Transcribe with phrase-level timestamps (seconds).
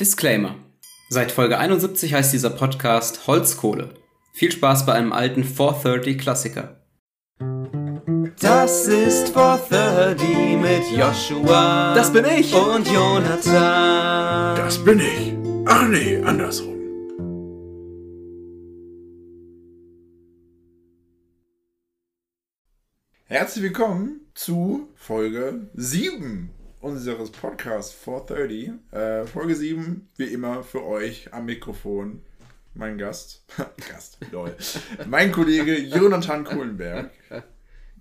[0.00, 0.54] Disclaimer.
[1.10, 3.90] Seit Folge 71 heißt dieser Podcast Holzkohle.
[4.32, 6.80] Viel Spaß bei einem alten 430 Klassiker.
[8.40, 11.94] Das ist 430 mit Joshua.
[11.94, 12.54] Das bin ich.
[12.54, 14.56] Und Jonathan.
[14.56, 15.34] Das bin ich.
[15.66, 16.78] Ach nee, andersrum.
[23.26, 28.72] Herzlich willkommen zu Folge 7 unseres Podcasts 430.
[28.92, 32.22] Äh, Folge 7, wie immer für euch am Mikrofon.
[32.74, 33.44] Mein Gast.
[33.90, 34.54] Gast, lol.
[35.06, 37.10] mein Kollege Jonathan Kohlenberg.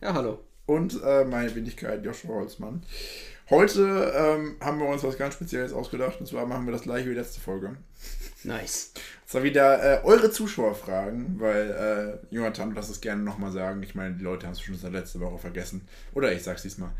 [0.02, 0.40] Ja, hallo.
[0.66, 2.84] Und äh, meine Wenigkeit Joshua Holzmann.
[3.50, 6.20] Heute ähm, haben wir uns was ganz Spezielles ausgedacht.
[6.20, 7.76] Und zwar machen wir das gleiche wie letzte Folge.
[8.44, 8.94] Nice.
[9.26, 13.82] Das war wieder äh, eure Zuschauerfragen, weil äh, Jonathan, lass es gerne nochmal sagen.
[13.82, 15.88] Ich meine, die Leute haben es schon seit letzter Woche vergessen.
[16.14, 16.92] Oder ich sag's diesmal.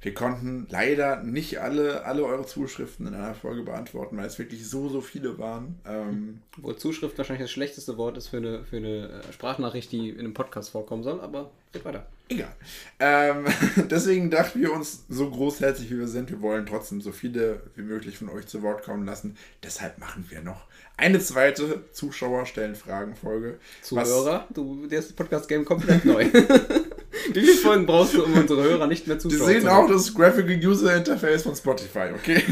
[0.00, 4.68] Wir konnten leider nicht alle, alle eure Zuschriften in einer Folge beantworten, weil es wirklich
[4.68, 5.80] so, so viele waren.
[5.86, 10.10] Ähm, Obwohl Zuschrift wahrscheinlich das schlechteste Wort ist für eine, für eine äh, Sprachnachricht, die
[10.10, 12.06] in einem Podcast vorkommen soll, aber geht weiter.
[12.28, 12.52] egal.
[12.98, 13.46] Ähm,
[13.90, 17.82] deswegen dachten wir uns, so großherzig wie wir sind, wir wollen trotzdem so viele wie
[17.82, 19.36] möglich von euch zu Wort kommen lassen.
[19.62, 20.66] Deshalb machen wir noch
[20.96, 23.58] eine zweite Zuschauer stellen Fragen-Folge.
[23.82, 26.24] Zuhörer, du, der Podcast-Game komplett neu.
[27.32, 29.88] Wie viele Folgen brauchst du, um unsere Hörer nicht mehr Die zuschauen sehen zu auch
[29.88, 32.42] das Graphical User Interface von Spotify, okay?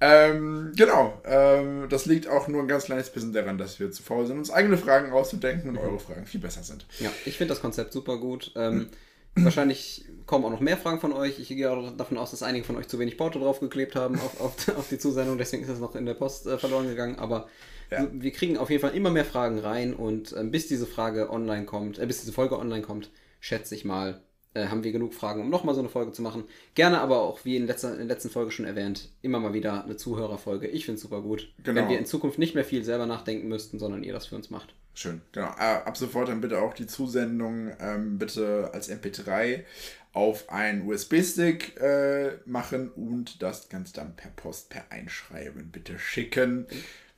[0.00, 1.20] ähm, genau.
[1.24, 4.38] Ähm, das liegt auch nur ein ganz kleines bisschen daran, dass wir zu faul sind,
[4.38, 6.86] uns eigene Fragen auszudenken und eure Fragen viel besser sind.
[6.98, 8.52] Ja, ich finde das Konzept super gut.
[8.56, 8.88] Ähm,
[9.34, 11.38] wahrscheinlich kommen auch noch mehr Fragen von euch.
[11.38, 14.40] Ich gehe auch davon aus, dass einige von euch zu wenig Porto draufgeklebt haben auf,
[14.40, 15.38] auf, auf die Zusendung.
[15.38, 17.16] Deswegen ist das noch in der Post äh, verloren gegangen.
[17.18, 17.48] Aber
[17.90, 18.06] Ja.
[18.12, 19.94] wir kriegen auf jeden Fall immer mehr Fragen rein.
[19.94, 23.84] Und ähm, bis diese Frage online kommt, äh, bis diese Folge online kommt, schätze ich
[23.84, 24.20] mal,
[24.54, 26.44] äh, haben wir genug Fragen, um nochmal so eine Folge zu machen.
[26.74, 29.84] Gerne aber auch, wie in, letzter, in der letzten Folge schon erwähnt, immer mal wieder
[29.84, 30.66] eine Zuhörerfolge.
[30.66, 31.52] Ich finde es super gut.
[31.62, 31.80] Genau.
[31.80, 34.50] Wenn wir in Zukunft nicht mehr viel selber nachdenken müssten, sondern ihr das für uns
[34.50, 34.74] macht.
[34.94, 35.48] Schön, genau.
[35.58, 39.64] Äh, ab sofort dann bitte auch die Zusendung ähm, bitte als MP3
[40.12, 46.66] auf einen USB-Stick äh, machen und das Ganze dann per Post, per Einschreiben bitte schicken.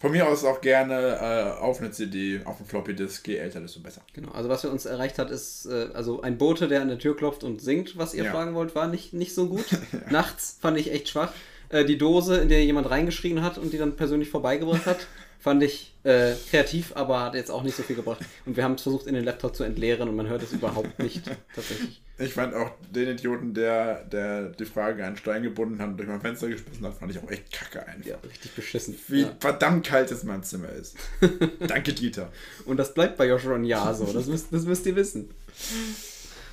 [0.03, 3.29] Von mir aus auch gerne äh, auf eine CD, auf einen Floppy-Disk.
[3.29, 4.03] Je älter, desto besser.
[4.15, 6.99] Genau, also was wir uns erreicht hat, ist, äh, also ein Bote, der an der
[6.99, 8.33] Tür klopft und singt, was ihr Ja.
[8.33, 9.65] fragen wollt, war nicht, nicht so gut.
[10.11, 11.33] Nachts fand ich echt schwach.
[11.72, 15.06] Äh, die Dose, in der jemand reingeschrien hat und die dann persönlich vorbeigebracht hat,
[15.41, 18.21] fand ich äh, kreativ, aber hat jetzt auch nicht so viel gebracht.
[18.47, 20.97] Und wir haben es versucht, in den Laptop zu entleeren und man hört es überhaupt
[21.00, 21.22] nicht
[21.55, 22.00] tatsächlich.
[22.19, 25.97] Ich fand auch den Idioten, der, der die Frage an einen Stein gebunden hat und
[25.97, 28.06] durch mein Fenster geschmissen hat, fand ich auch echt kacke einfach.
[28.06, 28.94] Ja, richtig beschissen.
[29.09, 29.33] Wie Ja.
[29.41, 30.97] verdammt kalt es mein Zimmer ist.
[31.66, 32.31] Danke, Dieter.
[32.65, 35.31] Und das bleibt bei Joshua ein Jahr so, das müsst, das müsst ihr wissen.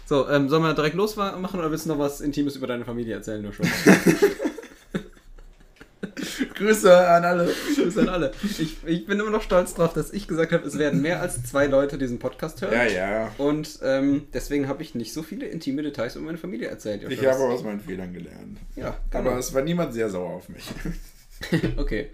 [0.07, 3.13] So, ähm, sollen wir direkt losmachen oder willst du noch was Intimes über deine Familie
[3.15, 3.67] erzählen, Joshua?
[6.59, 7.51] Grüße an alle.
[7.75, 8.31] Grüße an alle.
[8.43, 11.43] Ich, ich bin immer noch stolz drauf, dass ich gesagt habe, es werden mehr als
[11.43, 12.73] zwei Leute diesen Podcast hören.
[12.73, 13.31] Ja, ja.
[13.37, 17.09] Und ähm, deswegen habe ich nicht so viele intime Details über meine Familie erzählt.
[17.09, 18.59] Ich habe aus meinen Fehlern gelernt.
[18.75, 19.37] Ja, Aber genau.
[19.37, 20.63] es war niemand sehr sauer auf mich.
[21.77, 22.09] Okay.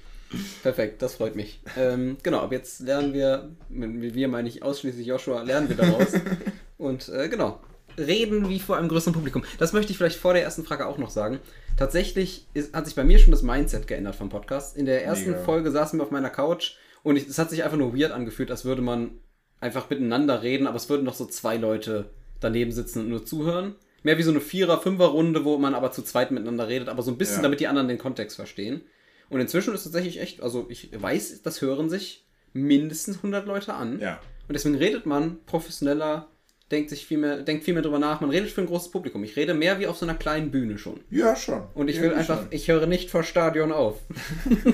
[0.62, 1.60] Perfekt, das freut mich.
[1.78, 6.14] Ähm, genau, ab jetzt lernen wir, mit wir meine ich ausschließlich Joshua, lernen wir daraus.
[6.78, 7.60] Und äh, genau,
[7.98, 9.44] reden wie vor einem größeren Publikum.
[9.58, 11.40] Das möchte ich vielleicht vor der ersten Frage auch noch sagen.
[11.78, 14.78] Tatsächlich ist, hat sich bei mir schon das Mindset geändert vom Podcast.
[14.78, 15.44] In der ersten Mega.
[15.44, 18.50] Folge saßen wir auf meiner Couch und ich, es hat sich einfach nur weird angefühlt,
[18.52, 19.12] als würde man
[19.60, 22.10] einfach miteinander reden, aber es würden noch so zwei Leute
[22.40, 23.76] daneben sitzen und nur zuhören.
[24.04, 27.12] Mehr wie so eine Vierer-, Fünfer-Runde, wo man aber zu zweit miteinander redet, aber so
[27.12, 27.42] ein bisschen, Ja.
[27.44, 28.82] damit die anderen den Kontext verstehen.
[29.30, 34.00] Und inzwischen ist tatsächlich echt, also ich weiß, das hören sich mindestens 100 Leute an.
[34.00, 34.20] Ja.
[34.48, 36.28] Und deswegen redet man professioneller,
[36.72, 38.22] denkt sich viel mehr, denkt viel mehr drüber nach.
[38.22, 39.24] Man redet für ein großes Publikum.
[39.24, 41.00] Ich rede mehr wie auf so einer kleinen Bühne schon.
[41.10, 41.64] Ja, schon.
[41.74, 42.48] Und ich ja, will einfach, schon.
[42.52, 44.00] ich höre nicht vor Stadion auf.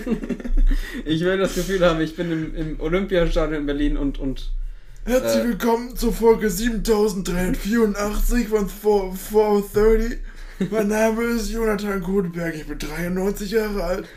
[1.05, 4.51] ich will das Gefühl haben, ich bin im, im Olympiastadion in Berlin und, und
[5.03, 10.19] Herzlich äh, willkommen zur Folge 7384 von 4- 430.
[10.69, 14.07] Mein Name ist Jonathan Kodenberg, ich bin 93 Jahre alt.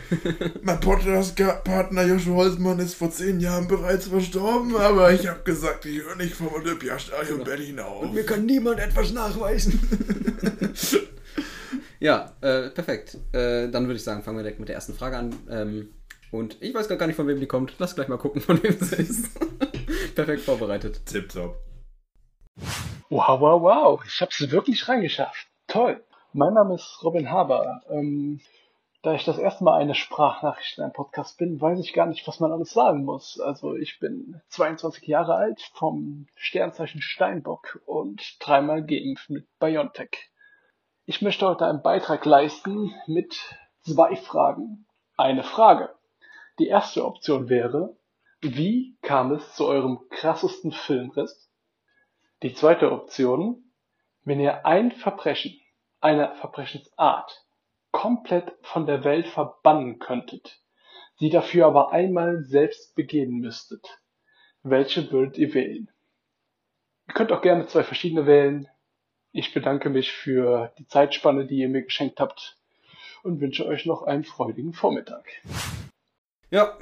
[0.63, 6.03] Mein Podcast-Partner Joshua Holzmann ist vor 10 Jahren bereits verstorben, aber ich habe gesagt, ich
[6.03, 8.13] höre nicht vom Olympiastadion Berlin auf.
[8.13, 9.81] mir kann niemand etwas nachweisen.
[12.01, 13.17] ja, äh, perfekt.
[13.33, 15.35] Äh, dann würde ich sagen, fangen wir direkt mit der ersten Frage an.
[15.49, 15.95] Ähm,
[16.31, 17.75] und ich weiß gar nicht, von wem die kommt.
[17.79, 19.31] Lass gleich mal gucken, von wem sie ist.
[20.15, 21.07] perfekt vorbereitet.
[21.07, 21.57] Tipptopp.
[23.09, 24.05] Wow, wow, wow.
[24.07, 25.47] Ich habe es wirklich reingeschafft.
[25.69, 26.03] Toll.
[26.37, 27.83] Mein Name ist Robin Haber.
[27.89, 28.41] Ähm,
[29.03, 32.27] da ich das erste Mal eine Sprachnachricht in einem Podcast bin, weiß ich gar nicht,
[32.27, 33.39] was man alles sagen muss.
[33.39, 40.29] Also ich bin 22 Jahre alt, vom Sternzeichen Steinbock und dreimal geimpft mit BioNTech.
[41.05, 43.37] Ich möchte heute einen Beitrag leisten mit
[43.83, 44.87] zwei Fragen.
[45.17, 45.95] eine Frage.
[46.59, 47.97] Die erste Option wäre,
[48.41, 51.49] wie kam es zu eurem krassesten Filmriss?
[52.43, 53.63] Die zweite Option,
[54.25, 55.61] wenn ihr ein Verbrechen,
[56.05, 57.47] eine Verbrechensart,
[57.91, 60.61] komplett von der Welt verbannen könntet,
[61.19, 64.01] sie dafür aber einmal selbst begehen müsstet,
[64.63, 65.91] welche würdet ihr wählen?
[67.09, 68.69] Ihr könnt auch gerne zwei verschiedene wählen.
[69.33, 72.59] Ich bedanke mich für die Zeitspanne, die ihr mir geschenkt habt
[73.23, 75.25] und wünsche euch noch einen freudigen Vormittag.
[76.51, 76.79] Ja,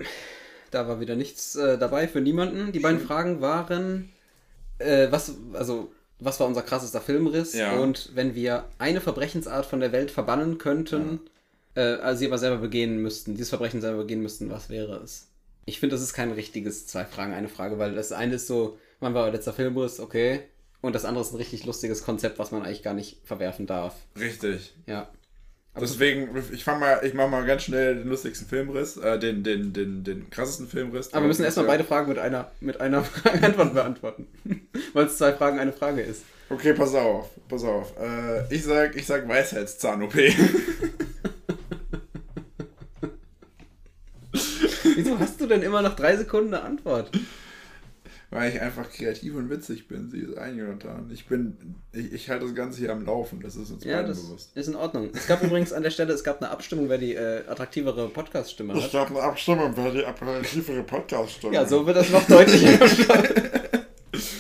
[0.73, 2.73] da war wieder nichts äh, dabei für niemanden.
[2.73, 4.13] Die beiden Fragen waren,
[4.79, 5.93] äh, was, also,
[6.25, 7.55] was war unser krassester Filmriss?
[7.55, 7.79] Ja.
[7.79, 11.21] Und wenn wir eine Verbrechensart von der Welt verbannen könnten,
[11.75, 15.29] äh, also sie aber selber begehen müssten, dieses Verbrechen selber begehen müssten, was wäre es?
[15.65, 18.79] Ich finde, das ist kein richtiges zwei Fragen, eine Frage, weil das eine ist so,
[19.01, 20.01] wann war euer letzter Filmriss?
[20.01, 20.43] Okay.
[20.81, 23.95] Und das andere ist ein richtig lustiges Konzept, was man eigentlich gar nicht verwerfen darf.
[24.19, 24.75] Richtig.
[24.87, 25.09] Ja.
[25.81, 29.73] Deswegen, ich fang mal, ich mach mal ganz schnell den lustigsten Filmriss, äh, den, den,
[29.73, 31.15] den, den krassesten Filmriss.
[31.15, 32.99] Aber wir müssen erstmal beide Fragen mit einer, mit einer
[33.43, 34.29] Antwort beantworten.
[34.93, 36.25] Weil es zwei Fragen eine Frage ist.
[36.51, 37.95] Okay, pass auf, pass auf.
[37.99, 40.15] Äh, ich sag, ich sag Weisheitszahn-OP.
[44.95, 47.11] Wieso hast du denn immer nach drei Sekunden eine Antwort?
[48.33, 51.11] Weil ich einfach kreativ und witzig bin, sie ist ein, Jonathan.
[51.13, 51.55] Ich bin,
[51.93, 54.57] ich, ich halte das Ganze hier am Laufen, das ist uns Ja, beiden das bewusst.
[54.57, 55.11] ist in Ordnung.
[55.13, 58.73] Es gab übrigens an der Stelle, es gab eine Abstimmung, wer die äh, attraktivere Podcast-Stimme
[58.73, 58.91] hat.
[58.91, 61.53] glaube, eine Abstimmung wäre die apparativere Podcast-Stimme.
[61.53, 62.79] Ja, so wird das noch deutlicher.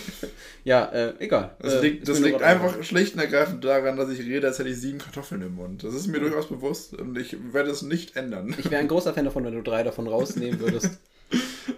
[0.64, 1.54] ja, äh, egal.
[1.60, 4.58] Das äh, liegt, ist das liegt einfach schlicht und ergreifend daran, dass ich rede, als
[4.58, 5.84] hätte ich sieben Kartoffeln im Mund.
[5.84, 8.54] Das ist mir durchaus bewusst und ich werde es nicht ändern.
[8.56, 10.98] Ich wäre ein großer Fan davon, wenn du drei davon rausnehmen würdest.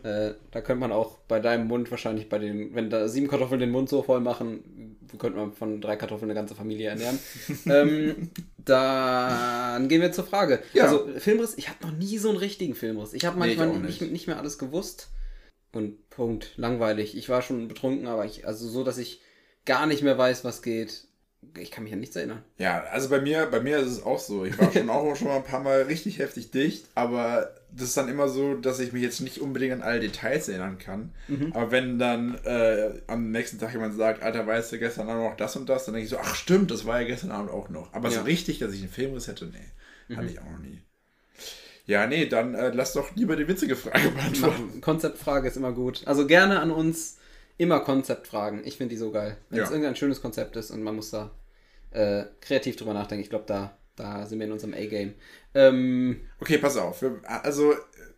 [0.03, 3.61] äh, da könnte man auch bei deinem Mund wahrscheinlich bei den, wenn da sieben Kartoffeln
[3.61, 7.19] den Mund so voll machen, könnte man von drei Kartoffeln eine ganze Familie ernähren.
[7.67, 8.31] ähm,
[8.65, 10.61] dann gehen wir zur Frage.
[10.73, 10.85] Ja.
[10.85, 13.13] Also Filmriss, ich habe noch nie so einen richtigen Filmriss.
[13.13, 14.01] Ich habe Nee, ich manchmal auch nicht.
[14.01, 15.11] nicht, nicht mehr alles gewusst.
[15.73, 16.53] Und Punkt.
[16.57, 17.17] Langweilig.
[17.17, 19.21] Ich war schon betrunken, aber ich, also so, dass ich
[19.65, 21.07] gar nicht mehr weiß, was geht.
[21.59, 22.43] Ich kann mich an nichts erinnern.
[22.59, 24.45] Ja, also bei mir, bei mir ist es auch so.
[24.45, 27.97] Ich war schon auch schon mal ein paar Mal richtig heftig dicht, aber das ist
[27.97, 31.13] dann immer so, dass ich mich jetzt nicht unbedingt an alle Details erinnern kann.
[31.53, 35.37] Aber wenn dann äh, am nächsten Tag jemand sagt, Alter, weißt du gestern Abend noch
[35.37, 37.69] das und das, dann denke ich so, ach stimmt, das war ja gestern Abend auch
[37.71, 37.93] noch.
[37.93, 38.23] Aber so Ja.
[38.23, 40.83] richtig, dass ich einen Filmriss hätte, nee, hatte ich auch noch nie.
[41.87, 44.81] Ja, nee, dann äh, lass doch lieber die witzige Frage beantworten.
[44.81, 46.03] Konzeptfrage ist immer gut.
[46.07, 47.19] Also gerne an uns
[47.59, 48.63] immer Konzeptfragen.
[48.65, 49.37] Ich finde die so geil.
[49.51, 49.65] Wenn Ja.
[49.65, 51.31] es irgendein schönes Konzept ist und man muss da
[51.91, 53.23] äh, kreativ drüber nachdenken.
[53.23, 55.15] Ich glaube, da, da sind wir in unserem A-Game.
[55.55, 57.01] Ähm, Okay, pass auf.
[57.03, 57.75] Wir- Also,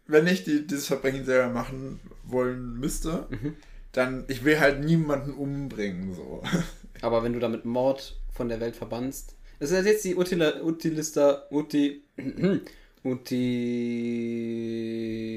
[0.07, 3.27] wenn ich die, dieses Verbrechen selber machen wollen müsste,
[3.93, 6.43] dann, ich will halt niemanden umbringen, so.
[7.03, 9.35] aber wenn du damit Mord von der Welt verbannst.
[9.59, 12.03] Das ist jetzt die Utila, Utilista, Uti,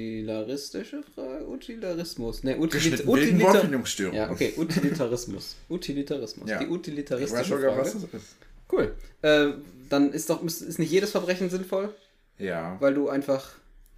[0.09, 1.45] utilaristische Frage?
[1.47, 2.43] Utilarismus.
[2.43, 3.67] Ne, Utilit, Utilita.
[4.13, 5.55] Ja, okay, Utilitarismus.
[5.69, 6.49] Utilitarismus.
[6.49, 6.59] Ja.
[6.59, 7.85] Die Ich utilitaristische weiß sogar, Frage.
[7.85, 8.35] was das ist.
[8.71, 8.95] Cool.
[9.21, 9.47] Äh,
[9.89, 11.93] dann ist doch ist nicht jedes Verbrechen sinnvoll,
[12.37, 12.77] Ja.
[12.79, 13.51] weil du einfach.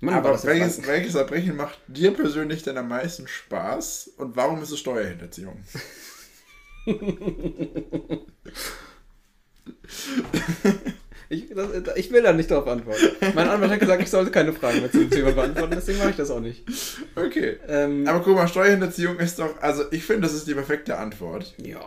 [0.04, 4.72] Mann, Aber welches, welches Verbrechen macht dir persönlich denn am meisten Spaß und warum ist
[4.72, 5.58] es Steuerhinterziehung?
[11.30, 13.08] Ich, das, ich will da nicht darauf antworten.
[13.36, 16.18] Mein Anwalt hat gesagt, ich sollte keine Fragen mehr zum Thema beantworten, deswegen mache ich
[16.18, 16.66] das auch nicht.
[17.16, 17.58] Okay.
[17.70, 21.54] Ähm, Aber guck mal, Steuerhinterziehung ist doch, also ich finde, das ist die perfekte Antwort.
[21.58, 21.80] ja,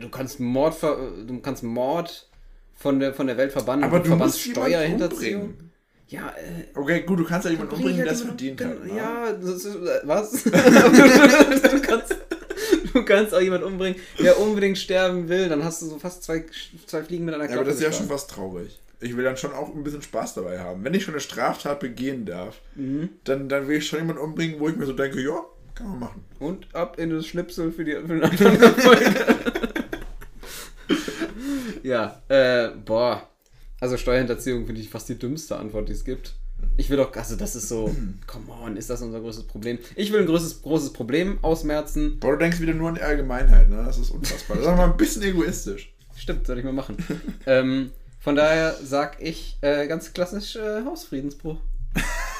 [0.00, 2.27] du kannst Mord, du kannst Mord
[2.78, 3.84] von der, von der Welt verbannen.
[3.84, 5.54] Aber du musst Steuerhinterziehung.
[6.08, 8.64] Ja, äh, Okay, gut, du kannst ja jemanden bring umbringen, der halt es jemanden- verdient
[8.64, 8.86] hat.
[8.86, 8.96] Ne?
[8.96, 10.42] Ja, das ist, äh, was?
[10.44, 12.16] du, kannst,
[12.94, 16.46] du kannst auch jemanden umbringen, der unbedingt sterben will, dann hast du so fast zwei,
[16.86, 18.78] zwei Fliegen mit einer Ja, Klappe aber das ist ja schon fast traurig.
[19.00, 20.82] Ich will dann schon auch ein bisschen Spaß dabei haben.
[20.82, 23.10] Wenn ich schon eine Straftat begehen darf, Mhm.
[23.24, 25.40] dann, dann will ich schon jemanden umbringen, wo ich mir so denke, ja,
[25.74, 26.24] kann man machen.
[26.40, 29.14] Und ab in das Schnipsel für, die, für den anderen Folge.
[31.88, 33.28] ja, äh, boah.
[33.80, 36.34] Also Steuerhinterziehung finde ich fast die dümmste Antwort, die es gibt.
[36.76, 37.94] Ich will doch, also das ist so,
[38.26, 39.78] come on, ist das unser größtes Problem?
[39.94, 42.18] Ich will ein großes, großes Problem ausmerzen.
[42.18, 43.82] Boah, du denkst wieder nur an die Allgemeinheit, ne?
[43.84, 44.56] Das ist unfassbar.
[44.56, 45.94] Das ist mal ein bisschen egoistisch.
[46.16, 46.96] Stimmt, soll ich mal machen.
[47.46, 51.58] ähm, von daher sag ich äh, ganz klassisch äh, Hausfriedensbruch.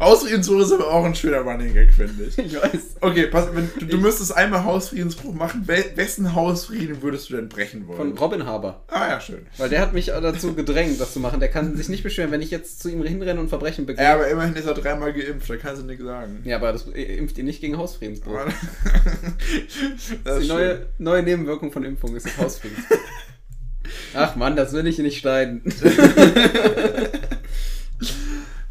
[0.00, 2.36] Hausfriedensbruch ist aber auch ein schöner Running Gag, finde ich.
[2.38, 2.96] Ich weiß.
[3.00, 5.62] Okay, pass, wenn, du, du müsstest einmal Hausfriedensbruch machen.
[5.66, 7.96] Wel, wessen Hausfrieden würdest du denn brechen wollen?
[7.96, 8.82] Von Robin Haber.
[8.88, 9.46] ah ja, schön.
[9.56, 11.38] Weil der hat mich dazu gedrängt, das zu machen.
[11.40, 14.04] Der kann sich nicht beschweren, wenn ich jetzt zu ihm hinrenne und Verbrechen begehe.
[14.04, 16.40] Ja, aber immerhin ist er dreimal geimpft, da kannst du nichts sagen.
[16.44, 18.38] Ja, aber das impft ihn nicht gegen Hausfriedensbruch.
[20.24, 20.86] Das Die ist neue, schön.
[20.98, 22.96] neue Nebenwirkung von Impfung ist Hausfriedensbruch.
[24.14, 25.62] Ach Mann, das will ich nicht schneiden.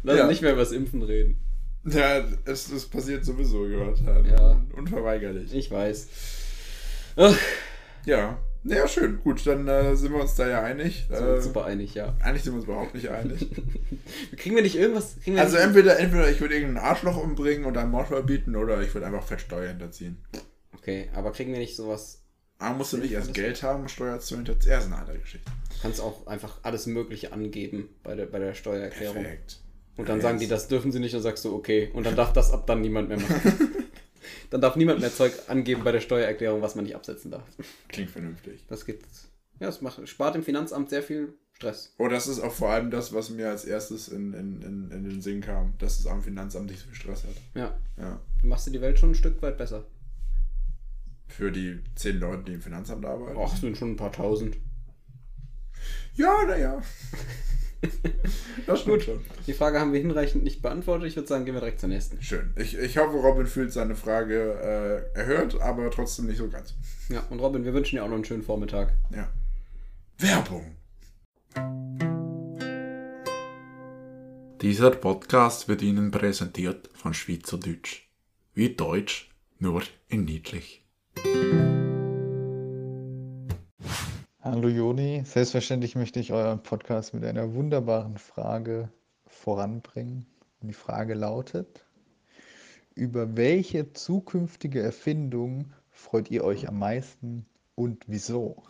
[0.02, 0.26] Lass Ja.
[0.26, 1.38] nicht mehr über das Impfen reden.
[1.84, 4.24] Ja, es, es passiert sowieso, Jonathan.
[4.26, 4.60] Ja.
[4.76, 5.54] Unverweigerlich.
[5.54, 6.08] Ich weiß.
[7.16, 7.36] Ach,
[8.04, 8.38] Ja.
[8.62, 9.18] Ja, schön.
[9.20, 11.06] Gut, dann äh, sind wir uns da ja einig.
[11.08, 12.14] sind wir Äh, uns super einig, ja.
[12.22, 13.48] eigentlich sind wir uns überhaupt nicht einig.
[14.36, 15.16] Kriegen wir nicht irgendwas?
[15.24, 18.82] Wir Also nicht, entweder, entweder ich würde irgendein Arschloch umbringen und einen Mord verbieten oder
[18.82, 20.22] ich würde einfach fett Steuer hinterziehen.
[20.76, 22.22] Okay, aber kriegen wir nicht sowas?
[22.58, 24.72] Aber musst du nicht erst Geld haben, um Steuer zu hinterziehen.
[24.72, 25.50] Er ist eine andere Geschichte.
[25.74, 29.22] Du kannst auch einfach alles Mögliche angeben bei der, bei der Steuererklärung.
[29.22, 29.60] Perfekt.
[29.96, 31.90] Und dann sagen die, das dürfen sie nicht und sagst du, okay.
[31.92, 33.74] Und dann darf das ab dann niemand mehr machen.
[34.50, 37.44] dann darf niemand mehr Zeug angeben bei der Steuererklärung, was man nicht absetzen darf.
[37.88, 38.64] Klingt vernünftig.
[38.68, 39.00] Das geht.
[39.58, 41.94] Ja, es macht, spart dem Finanzamt sehr viel Stress.
[41.98, 45.04] Oh, das ist auch vor allem das, was mir als erstes in, in, in, in
[45.04, 47.34] den Sinn kam, dass das am Finanzamt nicht so viel Stress hat.
[47.54, 47.78] Ja.
[47.98, 48.20] Ja.
[48.40, 49.84] Du machst dir die Welt schon ein Stück weit besser.
[51.28, 53.36] Für die zehn Leute, die im Finanzamt arbeiten.
[53.36, 54.56] Och, sind schon ein paar tausend.
[56.14, 56.82] Ja, naja.
[58.66, 59.20] das stimmt schon.
[59.46, 61.08] Die Frage haben wir hinreichend nicht beantwortet.
[61.08, 62.20] Ich würde sagen, gehen wir direkt zur nächsten.
[62.22, 62.52] Schön.
[62.56, 66.74] Ich, ich hoffe, Robin fühlt seine Frage äh, erhört, aber trotzdem nicht so ganz.
[67.08, 68.92] Ja, und Robin, wir wünschen dir auch noch einen schönen Vormittag.
[69.10, 69.28] Ja.
[70.18, 70.76] Werbung.
[74.60, 78.10] Dieser Podcast wird Ihnen präsentiert von Schweizerdeutsch.
[78.52, 80.84] Wie Deutsch, nur in niedlich.
[84.70, 88.90] Joni, selbstverständlich möchte ich euren Podcast mit einer wunderbaren Frage
[89.26, 90.26] voranbringen.
[90.60, 91.84] Und die Frage lautet,
[92.94, 98.62] über welche zukünftige Erfindung freut ihr euch am meisten und wieso?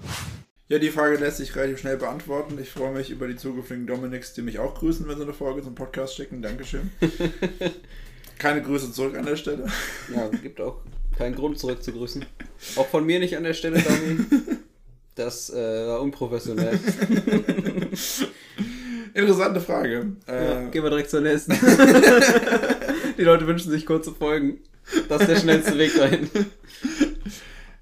[0.69, 2.59] Ja, die Frage lässt sich relativ schnell beantworten.
[2.61, 5.63] Ich freue mich über die zukünftigen Dominics, die mich auch grüßen, wenn sie eine Folge
[5.63, 6.43] zum Podcast schicken.
[6.43, 6.91] Dankeschön.
[8.39, 9.67] Keine Grüße zurück an der Stelle.
[10.15, 10.81] Ja, es gibt auch
[11.19, 12.25] keinen Grund zurück zu grüßen.
[12.77, 14.25] Auch von mir nicht an der Stelle, Domi.
[15.15, 16.79] Das äh, war unprofessionell.
[19.15, 20.13] Interessante Frage.
[20.27, 21.53] Ja, Äh, gehen wir direkt zur nächsten.
[23.19, 24.61] Die Leute wünschen sich kurze Folgen.
[25.09, 26.31] Das ist der schnellste Weg dahin.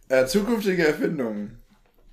[0.08, 1.58] äh, zukünftige Erfindungen.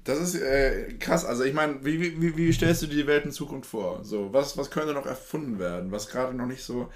[0.06, 1.26] Das ist äh, krass.
[1.26, 4.04] Also ich meine, wie, wie, wie stellst du dir die Welt in Zukunft vor?
[4.04, 6.90] So, was, was könnte noch erfunden werden, was gerade noch nicht so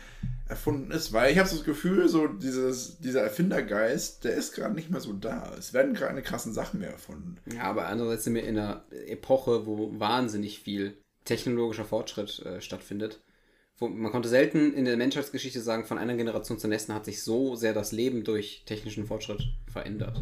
[0.48, 1.12] erfunden ist?
[1.12, 5.02] Weil ich habe so das Gefühl, so dieses, dieser Erfindergeist, der ist gerade nicht mehr
[5.02, 5.52] so da.
[5.58, 7.38] Es werden gerade keine krassen Sachen mehr erfunden.
[7.52, 13.22] Ja, aber andererseits sind wir in einer Epoche, wo wahnsinnig viel technologischer Fortschritt äh, stattfindet.
[13.80, 17.24] Wo, man konnte selten in der Menschheitsgeschichte sagen, von einer Generation zur nächsten hat sich
[17.24, 20.22] so sehr das Leben durch technischen Fortschritt verändert.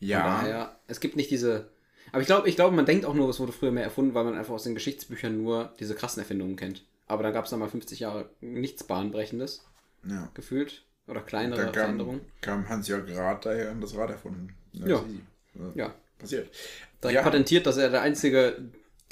[0.00, 0.08] Von
[0.42, 1.68] daher, es gibt nicht diese.
[2.12, 4.24] Aber ich glaube, ich glaube, man denkt auch nur, es wurde früher mehr erfunden, weil
[4.24, 6.84] man einfach aus den Geschichtsbüchern nur diese krassen Erfindungen kennt.
[7.06, 9.64] Aber da gab es dann mal 50 Jahre nichts Bahnbrechendes,
[10.08, 10.30] Ja.
[10.34, 10.82] gefühlt.
[11.08, 12.20] Oder kleinere Da kam, Veränderungen.
[12.40, 14.54] kam Hans-Jörg Rath daher und das Rad erfunden.
[14.72, 14.86] Ja.
[15.04, 15.20] easy.
[15.74, 15.94] Ja.
[16.18, 16.50] Passiert.
[17.02, 17.22] Direkt Ja.
[17.22, 18.56] patentiert, dass er der einzige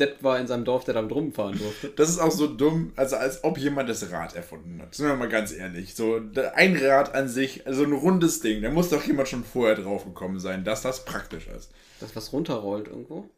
[0.01, 1.91] Depp war in seinem Dorf, der damit rumfahren durfte.
[1.91, 4.95] Das ist auch so dumm, also als ob jemand das Rad erfunden hat.
[4.95, 5.95] Sind wir mal ganz ehrlich.
[5.95, 6.21] So,
[6.55, 10.05] ein Rad an sich, also ein rundes Ding, da muss doch jemand schon vorher drauf
[10.05, 11.71] gekommen sein, dass das praktisch ist.
[12.01, 13.29] Das, was runterrollt irgendwo.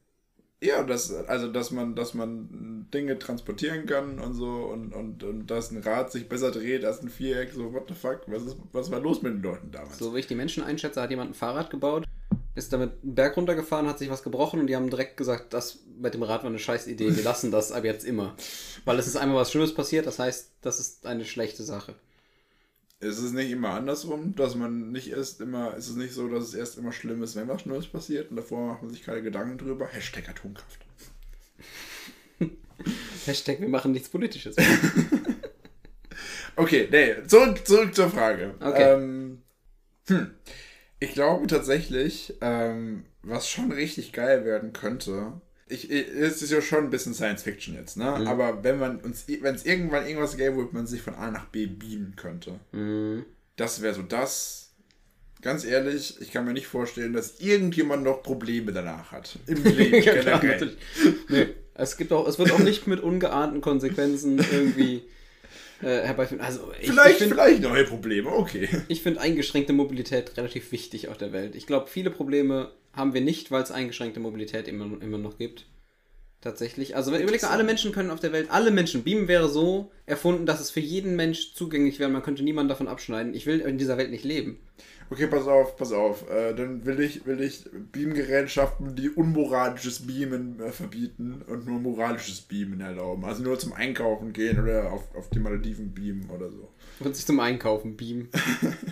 [0.62, 5.46] Ja, das, also dass man, dass man Dinge transportieren kann und so und, und, und
[5.48, 8.56] dass ein Rad sich besser dreht als ein Viereck, so what the fuck, was, ist,
[8.72, 9.98] was war los mit den Leuten damals?
[9.98, 12.06] So wie ich die Menschen einschätze, hat jemand ein Fahrrad gebaut,
[12.56, 15.78] ist damit einen Berg runtergefahren, hat sich was gebrochen und die haben direkt gesagt, das
[15.98, 18.34] mit dem Rad war eine scheiß Idee, wir lassen das ab jetzt immer.
[18.84, 21.94] Weil es ist einmal was Schlimmes passiert, das heißt, das ist eine schlechte Sache.
[22.98, 26.44] Ist es nicht immer andersrum, dass man nicht erst immer, ist es nicht so, dass
[26.44, 29.22] es erst immer schlimm ist, wenn was Schlimmes passiert und davor macht man sich keine
[29.22, 29.86] Gedanken drüber?
[29.86, 30.80] Hashtag Atomkraft.
[33.26, 34.56] Hashtag, wir machen nichts Politisches.
[36.56, 38.54] Okay, nee, zurück, zurück zur Frage.
[38.60, 38.94] Okay.
[38.94, 39.42] Ähm,
[40.08, 40.30] hm.
[41.08, 45.32] Ich glaube tatsächlich, ähm, was schon richtig geil werden könnte,
[45.68, 48.18] ich, ich- es ist ja schon ein bisschen Science Fiction jetzt, ne?
[48.20, 48.26] Mhm.
[48.28, 51.46] Aber wenn man uns, wenn es irgendwann irgendwas gäbe, wo man sich von A nach
[51.46, 53.24] B beamen könnte, Mhm.
[53.56, 54.62] das wäre so das.
[55.42, 59.38] Ganz ehrlich, ich kann mir nicht vorstellen, dass irgendjemand noch Probleme danach hat.
[59.46, 60.40] Im Leben Ja, klar.
[61.28, 65.02] Nee, es, gibt auch, es wird auch nicht mit ungeahnten Konsequenzen irgendwie
[65.82, 66.42] äh, herbeiführen.
[66.42, 68.68] Also ich, Vielleicht, ich finde vielleicht neue Probleme, okay.
[68.88, 71.54] ich find eingeschränkte Mobilität relativ wichtig auf der Welt.
[71.54, 75.66] Ich glaube, viele Probleme haben wir nicht, weil es eingeschränkte Mobilität immer, immer noch gibt.
[76.40, 76.94] Tatsächlich.
[76.94, 79.90] Also wenn überleg mal, alle Menschen können auf der Welt, alle Menschen, Beamen wäre so
[80.04, 83.34] erfunden, dass es für jeden Mensch zugänglich wäre, man könnte niemanden davon abschneiden.
[83.34, 84.60] Ich will in dieser Welt nicht leben.
[85.08, 86.28] Okay, pass auf, pass auf.
[86.28, 92.40] Äh, dann will ich, will ich Beamgerätschaften, die unmoralisches Beamen äh, verbieten und nur moralisches
[92.40, 93.24] Beamen erlauben.
[93.24, 96.68] Also nur zum Einkaufen gehen oder auf, auf die Malediven beamen oder so.
[96.98, 98.28] Du willst dich zum Einkaufen beamen.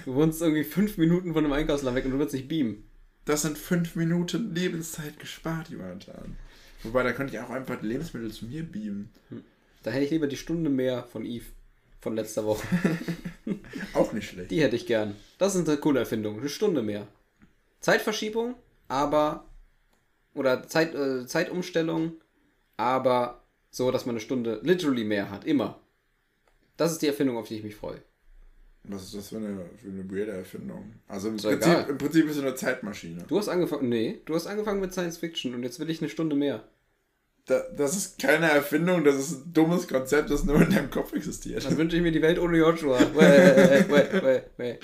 [0.05, 2.85] Du wohnst irgendwie fünf Minuten von einem Einkaufsladen weg und du willst dich beamen.
[3.25, 6.37] Das sind fünf Minuten Lebenszeit gespart, Jonathan.
[6.83, 9.09] Wobei, da könnte ich auch einfach Lebensmittel zu mir beamen.
[9.83, 11.47] Da hätte ich lieber die Stunde mehr von Eve.
[12.05, 12.67] Von letzter Woche.
[13.95, 14.51] Auch nicht schlecht.
[14.51, 15.17] Die hätte ich gern.
[15.39, 16.39] Das ist eine coole Erfindung.
[16.39, 17.09] Eine Stunde mehr.
[17.81, 18.55] Zeitverschiebung,
[18.87, 19.47] aber.
[20.35, 22.15] Oder Zeit, äh, Zeitumstellung,
[22.77, 25.45] aber so, dass man eine Stunde literally mehr hat.
[25.45, 25.81] Immer.
[26.77, 28.03] Das ist die Erfindung, auf die ich mich freue.
[28.85, 30.93] Was ist das für eine, für eine weirde Erfindung?
[31.09, 31.45] Also im Ist.
[31.45, 33.25] Prinzip, im Prinzip ist es eine Zeitmaschine.
[33.29, 33.89] Du hast angefangen.
[33.89, 36.65] Nee, du hast angefangen mit Science Fiction und jetzt will ich eine Stunde mehr.
[37.47, 41.13] Da, das ist keine Erfindung, das ist ein dummes Konzept, das nur in deinem Kopf
[41.13, 41.63] existiert.
[41.65, 42.99] Dann wünsche ich mir die Welt ohne Joshua.
[43.15, 44.81] Wait, wait, wait.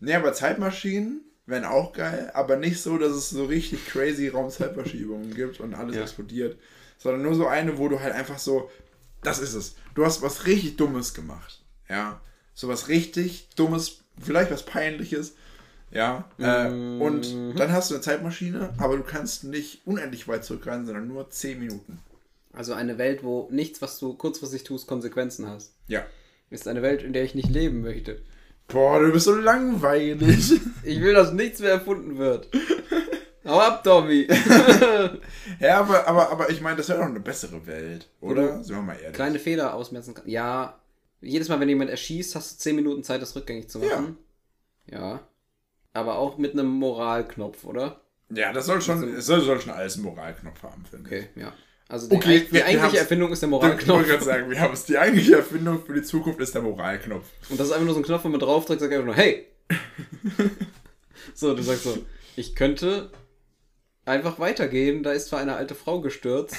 [0.00, 5.34] Nee, aber Zeitmaschinen wären auch geil, aber nicht so, dass es so richtig crazy Raumzeitverschiebungen
[5.34, 6.02] gibt und alles Ja.
[6.02, 6.58] explodiert,
[6.98, 8.70] sondern nur so eine, wo du halt einfach so,
[9.22, 9.76] das ist es.
[9.94, 11.62] Du hast was richtig Dummes gemacht.
[11.88, 12.20] Ja.
[12.52, 15.34] So was richtig Dummes, vielleicht was Peinliches.
[15.90, 16.24] Ja.
[16.38, 17.00] Äh, Mhm.
[17.00, 21.30] und dann hast du eine Zeitmaschine, aber du kannst nicht unendlich weit zurückreisen, sondern nur
[21.30, 22.00] 10 Minuten.
[22.52, 25.74] Also eine Welt, wo nichts, was du kurzfristig tust, Konsequenzen hast.
[25.88, 26.04] Ja.
[26.50, 28.20] Ist eine Welt, in der ich nicht leben möchte.
[28.68, 30.60] Boah, du bist so langweilig.
[30.82, 32.48] Ich will, dass nichts mehr erfunden wird.
[33.44, 34.26] Hau ab, Tommy.
[35.60, 38.62] ja, aber, aber, aber ich meine, das wäre doch eine bessere Welt, oder?
[38.62, 39.12] Sind wir mal ehrlich.
[39.14, 40.28] Kleine Fehler ausmerzen kann.
[40.28, 40.78] Ja,
[41.20, 44.16] jedes Mal, wenn jemand erschießt, hast du 10 Minuten Zeit, das rückgängig zu machen.
[44.86, 45.20] Ja.
[45.96, 48.00] Aber auch mit einem Moralknopf, oder?
[48.30, 51.22] Ja, das soll schon, es soll, soll schon alles einen Moralknopf haben, finde ich.
[51.24, 51.52] Okay, ja.
[51.88, 53.88] Also die, Okay, die wir eigentliche Erfindung ist der Ich Moralknopf.
[53.88, 54.84] wollte gerade sagen, wir haben es.
[54.84, 57.24] Die eigentliche Erfindung für die Zukunft ist der Moralknopf.
[57.48, 59.46] Und das ist einfach nur so ein Knopf, wo man draufdrückt, sagt einfach nur, hey!
[61.34, 61.96] so, du sagst so,
[62.36, 63.10] ich könnte
[64.04, 66.56] einfach weitergehen, da ist zwar eine alte Frau gestürzt,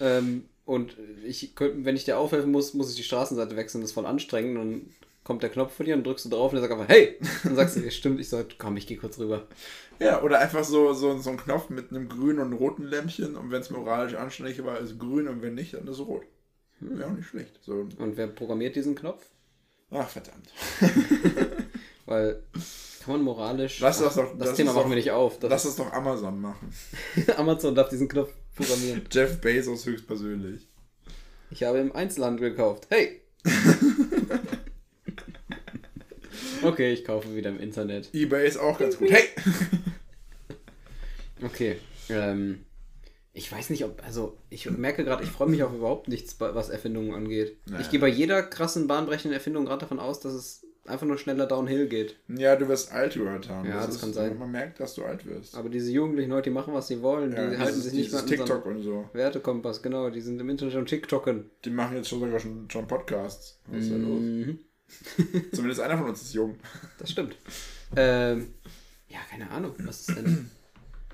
[0.00, 3.90] ähm, und ich könnte, wenn ich dir aufhelfen muss, muss ich die Straßenseite wechseln, das
[3.90, 4.90] ist voll anstrengend, und
[5.26, 7.18] kommt der Knopf von dir und drückst du drauf und er sagt einfach, hey!
[7.42, 9.48] Dann sagst du, stimmt, ich soll, komm, ich geh kurz rüber.
[9.98, 13.50] Ja, oder einfach so, so, so ein Knopf mit einem grünen und roten Lämpchen und
[13.50, 16.22] wenn es moralisch anständig war, ist grün und wenn nicht, dann ist rot.
[16.78, 17.58] Wäre auch nicht schlecht.
[17.60, 19.26] So, Und wer programmiert diesen Knopf?
[19.90, 20.52] ach, verdammt.
[22.06, 22.40] Weil,
[23.04, 23.80] kann man moralisch...
[23.80, 25.40] Lass das doch- das das Thema machen wir nicht auf.
[25.40, 26.72] Das Lass es doch Amazon machen.
[27.36, 29.02] Amazon darf diesen Knopf programmieren.
[29.10, 30.68] Jeff Bezos höchstpersönlich.
[31.50, 32.86] Ich habe im Einzelhandel gekauft.
[32.90, 33.22] Hey!
[36.66, 38.10] Okay, ich kaufe wieder im Internet.
[38.12, 39.10] Ebay ist auch ganz gut.
[39.10, 39.24] Hey!
[41.42, 41.76] Okay.
[42.08, 42.64] Ähm,
[43.32, 44.02] ich weiß nicht, ob.
[44.04, 47.58] Also, ich merke gerade, ich freue mich auf überhaupt nichts, was Erfindungen angeht.
[47.66, 47.82] Naja.
[47.82, 51.46] Ich gehe bei jeder krassen, bahnbrechenden Erfindung gerade davon aus, dass es einfach nur schneller
[51.46, 52.16] downhill geht.
[52.28, 53.66] Ja, du wirst alt, Jonathan.
[53.66, 54.38] Ja, das kann sein.
[54.38, 55.54] Man merkt, dass du alt wirst.
[55.54, 57.32] Aber diese Jugendlichen heute, die machen, was sie wollen.
[57.32, 59.08] ja, die halten dieses, sich nicht mehr an TikTok und so.
[59.12, 60.08] Wertekompass, genau.
[60.10, 61.50] Die sind im Internet schon TikToken.
[61.64, 63.58] Die machen jetzt schon sogar schon, schon Podcasts.
[63.66, 64.22] Was ist da los?
[65.52, 66.56] Zumindest einer von uns ist jung.
[66.98, 67.36] Das stimmt.
[67.96, 68.54] Ähm,
[69.08, 69.74] ja, keine Ahnung.
[69.78, 70.50] Was ist denn.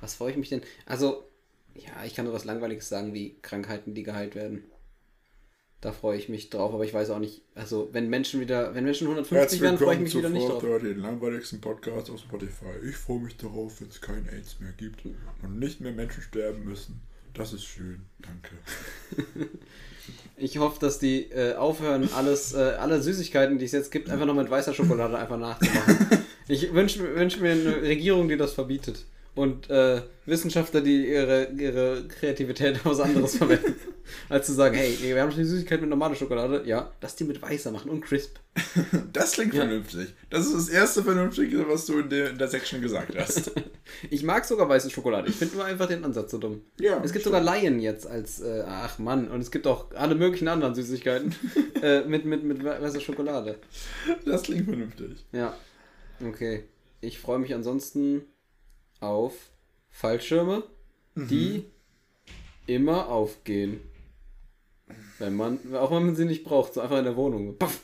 [0.01, 0.63] Was freue ich mich denn?
[0.87, 1.29] Also,
[1.75, 4.65] ja, ich kann nur was Langweiliges sagen, wie Krankheiten, die geheilt werden.
[5.81, 7.43] Da freue ich mich drauf, aber ich weiß auch nicht.
[7.55, 10.63] Also, wenn Menschen wieder, wenn Menschen 150 werden, freue ich mich wieder nicht drauf.
[10.63, 12.71] den langweiligsten Podcast auf Spotify.
[12.89, 16.65] Ich freue mich darauf, wenn es kein AIDS mehr gibt und nicht mehr Menschen sterben
[16.65, 17.01] müssen.
[17.35, 18.03] Das ist schön.
[18.21, 19.49] Danke.
[20.37, 24.27] Ich hoffe, dass die äh, aufhören, alles, äh, alle Süßigkeiten, die es jetzt gibt, einfach
[24.27, 26.09] noch mit weißer Schokolade einfach nachzumachen.
[26.49, 29.05] Ich wünsche wünsch mir eine Regierung, die das verbietet.
[29.37, 33.77] Und äh, Wissenschaftler, die ihre, ihre Kreativität auf was anderes verwenden.
[34.29, 36.63] Als zu sagen, hey, wir haben schon die Süßigkeit mit normaler Schokolade.
[36.67, 38.37] Ja, lass die mit weißer machen und crisp.
[39.13, 39.61] Das klingt Ja.
[39.63, 40.15] vernünftig.
[40.31, 43.53] Das ist das erste Vernünftige, was du in der, in der Section gesagt hast.
[44.11, 45.29] Ich mag sogar weiße Schokolade.
[45.29, 46.63] Ich finde nur einfach den Ansatz so dumm.
[46.81, 47.37] Ja, es gibt stimmt.
[47.37, 51.35] sogar Lion jetzt als, äh, ach Mann, und es gibt auch alle möglichen anderen Süßigkeiten
[51.83, 53.59] äh, mit, mit, mit weißer Schokolade.
[54.25, 55.25] Das klingt vernünftig.
[55.33, 55.55] Ja.
[56.27, 56.65] Okay.
[57.03, 58.23] Ich freue mich ansonsten
[59.01, 59.35] auf
[59.91, 60.63] Fallschirme,
[61.17, 61.65] die
[62.67, 63.81] immer aufgehen.
[65.19, 67.57] Wenn man, auch wenn man sie nicht braucht, so einfach in der Wohnung.
[67.59, 67.81] Puff.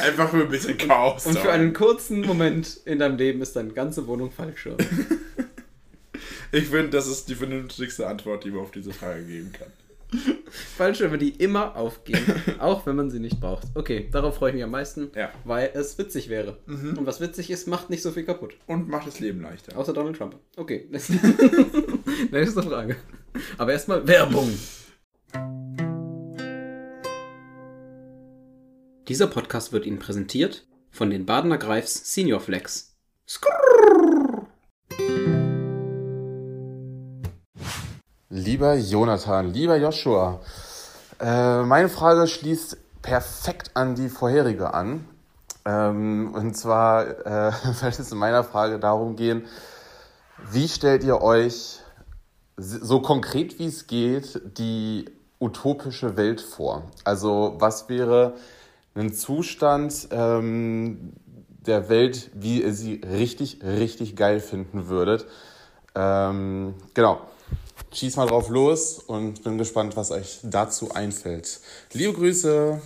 [0.00, 1.24] Einfach für ein bisschen Chaos.
[1.26, 1.50] Und für sorgen.
[1.50, 4.76] einen kurzen Moment in deinem Leben ist deine ganze Wohnung Fallschirm.
[6.52, 9.68] Ich finde, das ist die vernünftigste Antwort, die man auf diese Frage geben kann.
[10.76, 12.20] Fallschirme, die immer aufgehen,
[12.60, 13.64] auch wenn man sie nicht braucht.
[13.74, 15.32] Okay, darauf freue ich mich am meisten, Ja.
[15.44, 16.58] weil es witzig wäre.
[16.66, 18.54] Und was witzig ist, macht nicht so viel kaputt.
[18.66, 19.76] Und macht das Leben leichter.
[19.76, 20.36] Außer Donald Trump.
[20.56, 20.86] Okay.
[22.30, 22.96] Nächste Frage.
[23.58, 24.58] Aber erstmal Werbung.
[29.08, 32.94] Dieser Podcast wird Ihnen präsentiert von den Badener Greifs Senior Flex.
[38.30, 40.40] Lieber Jonathan, lieber Joshua,
[41.20, 45.06] äh, meine Frage schließt perfekt an die vorherige an.
[45.64, 49.46] Ähm, und zwar äh, wird es in meiner Frage darum gehen,
[50.50, 51.83] wie stellt ihr euch
[52.56, 55.06] so konkret wie es geht die
[55.40, 56.90] utopische Welt vor?
[57.04, 58.34] Also was wäre
[58.94, 61.12] ein Zustand ähm,
[61.66, 65.26] der Welt, wie ihr sie richtig, richtig geil finden würdet?
[65.94, 67.20] Ähm, genau.
[67.92, 71.60] Schieß mal drauf los und bin gespannt, was euch dazu einfällt.
[71.92, 72.80] Liebe Grüße.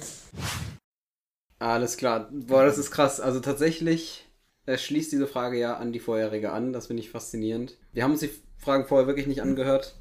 [1.59, 2.29] Alles klar.
[2.31, 3.21] Boah, das ist krass.
[3.21, 4.27] Also tatsächlich
[4.67, 6.73] äh, schließt diese Frage ja an die vorherige an.
[6.73, 7.77] Das finde ich faszinierend.
[7.93, 9.97] Wir haben uns die Fragen vorher wirklich nicht angehört.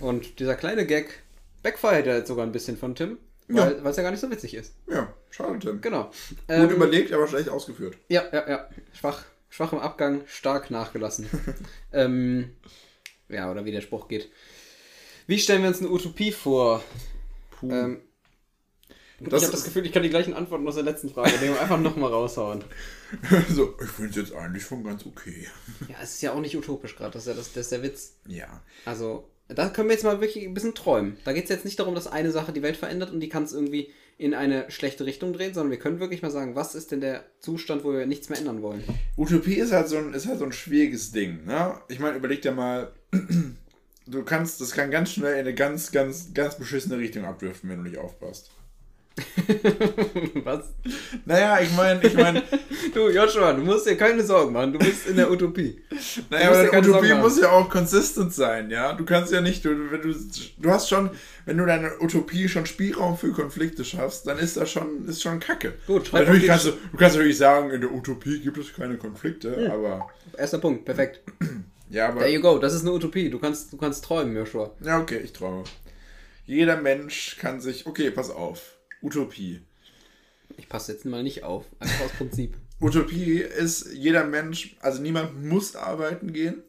[0.00, 1.22] Und dieser kleine Gag
[1.62, 3.18] backfired ja jetzt sogar ein bisschen von Tim.
[3.48, 4.74] Weil es ja gar nicht so witzig ist.
[4.90, 5.80] Ja, schade, Tim.
[5.80, 6.04] Genau.
[6.04, 7.96] Gut Ähm, überlegt, aber schlecht ausgeführt.
[8.08, 8.68] Ja, ja, ja.
[8.92, 9.24] Schwach.
[9.48, 11.28] Schwach im Abgang, stark nachgelassen.
[11.92, 12.50] ähm,
[13.30, 14.30] ja, oder wie der Spruch geht.
[15.26, 16.82] Wie stellen wir uns eine Utopie vor?
[17.52, 17.70] Puh.
[17.70, 18.00] Ähm,
[19.20, 21.80] ich habe das Gefühl, ich kann die gleichen Antworten aus der letzten Frage nehmen einfach
[21.80, 22.64] nochmal raushauen.
[23.50, 25.46] so, ich finde es jetzt eigentlich schon ganz okay.
[25.88, 27.82] Ja, es ist ja auch nicht utopisch gerade, das ist ja das, das ist der
[27.82, 28.16] Witz.
[28.26, 28.62] Ja.
[28.84, 31.16] Also, da können wir jetzt mal wirklich ein bisschen träumen.
[31.24, 33.44] Da geht es jetzt nicht darum, dass eine Sache die Welt verändert und die kann
[33.44, 36.90] es irgendwie in eine schlechte Richtung drehen, sondern wir können wirklich mal sagen, was ist
[36.90, 38.82] denn der Zustand, wo wir nichts mehr ändern wollen?
[39.16, 41.44] Utopie ist halt so ein, ist halt so ein schwieriges Ding.
[41.44, 41.80] Ne?
[41.88, 42.92] Ich meine, überleg dir mal,
[44.06, 47.78] du kannst, das kann ganz schnell in eine ganz, ganz, ganz beschissene Richtung abdriften, wenn
[47.78, 48.50] du nicht aufpasst.
[50.44, 50.72] was?
[51.24, 52.42] Naja, ich meine, ich meine,
[52.94, 55.80] Du, Joshua, du musst dir keine Sorgen machen, du bist in der Utopie.
[56.30, 58.92] naja, aber keine Utopie muss ja auch consistent sein, ja.
[58.94, 60.14] Du kannst ja nicht, du, wenn du,
[60.58, 61.10] du hast schon,
[61.44, 65.38] wenn du deine Utopie schon Spielraum für Konflikte schaffst, dann ist das schon, ist schon
[65.40, 65.74] Kacke.
[65.86, 68.72] Gut, schreib natürlich kannst die- du, du kannst natürlich sagen, in der Utopie gibt es
[68.72, 69.70] keine Konflikte, Hm.
[69.70, 71.20] aber, Erster Punkt, perfekt.
[71.90, 72.20] ja, aber.
[72.20, 73.28] There you go, das ist eine Utopie.
[73.30, 74.70] Du kannst, du kannst träumen, Joshua.
[74.84, 75.64] Ja, okay, ich träume.
[76.46, 77.86] Jeder Mensch kann sich.
[77.86, 78.77] Okay, pass auf.
[79.02, 79.60] Utopie.
[80.56, 82.56] Ich passe jetzt mal nicht auf, einfach aus Prinzip.
[82.80, 86.62] Utopie ist, jeder Mensch, also niemand muss arbeiten gehen.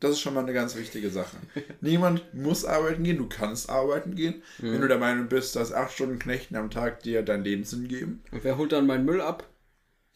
[0.00, 1.36] Das ist schon mal eine ganz wichtige Sache.
[1.80, 5.92] Niemand muss arbeiten gehen, du kannst arbeiten gehen, wenn du der Meinung bist, dass acht
[5.92, 8.24] Stunden Knechten am Tag dir dein Lebenssinn geben.
[8.32, 9.48] Und wer holt dann meinen Müll ab?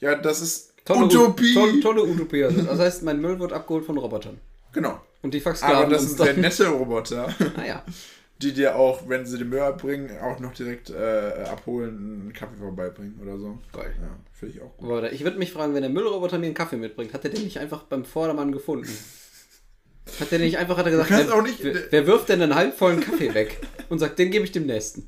[0.01, 1.57] Ja, das ist Tolle Utopie.
[1.57, 2.45] U tolle, tolle Utopie.
[2.45, 4.39] Also, das heißt, mein Müll wird abgeholt von Robotern.
[4.73, 5.01] Genau.
[5.21, 7.83] Und die versklaven Aber das sind sehr nette Roboter, Naja.
[8.43, 12.57] Die dir auch, wenn sie den Müll abbringen, auch noch direkt äh, abholen, einen Kaffee
[12.59, 13.59] vorbeibringen oder so.
[13.73, 13.95] Geil.
[14.01, 14.89] Ja, finde ich auch gut.
[14.91, 17.45] Aber ich würde mich fragen, wenn der Müllroboter mir einen Kaffee mitbringt, hat er den
[17.45, 18.89] nicht einfach beim Vordermann gefunden?
[20.21, 22.55] Hat der nicht einfach, hat er gesagt, wer, auch nicht- wer, wer wirft denn einen
[22.55, 23.59] halbvollen Kaffee weg?
[23.89, 25.01] Und sagt, den gebe ich dem Nächsten.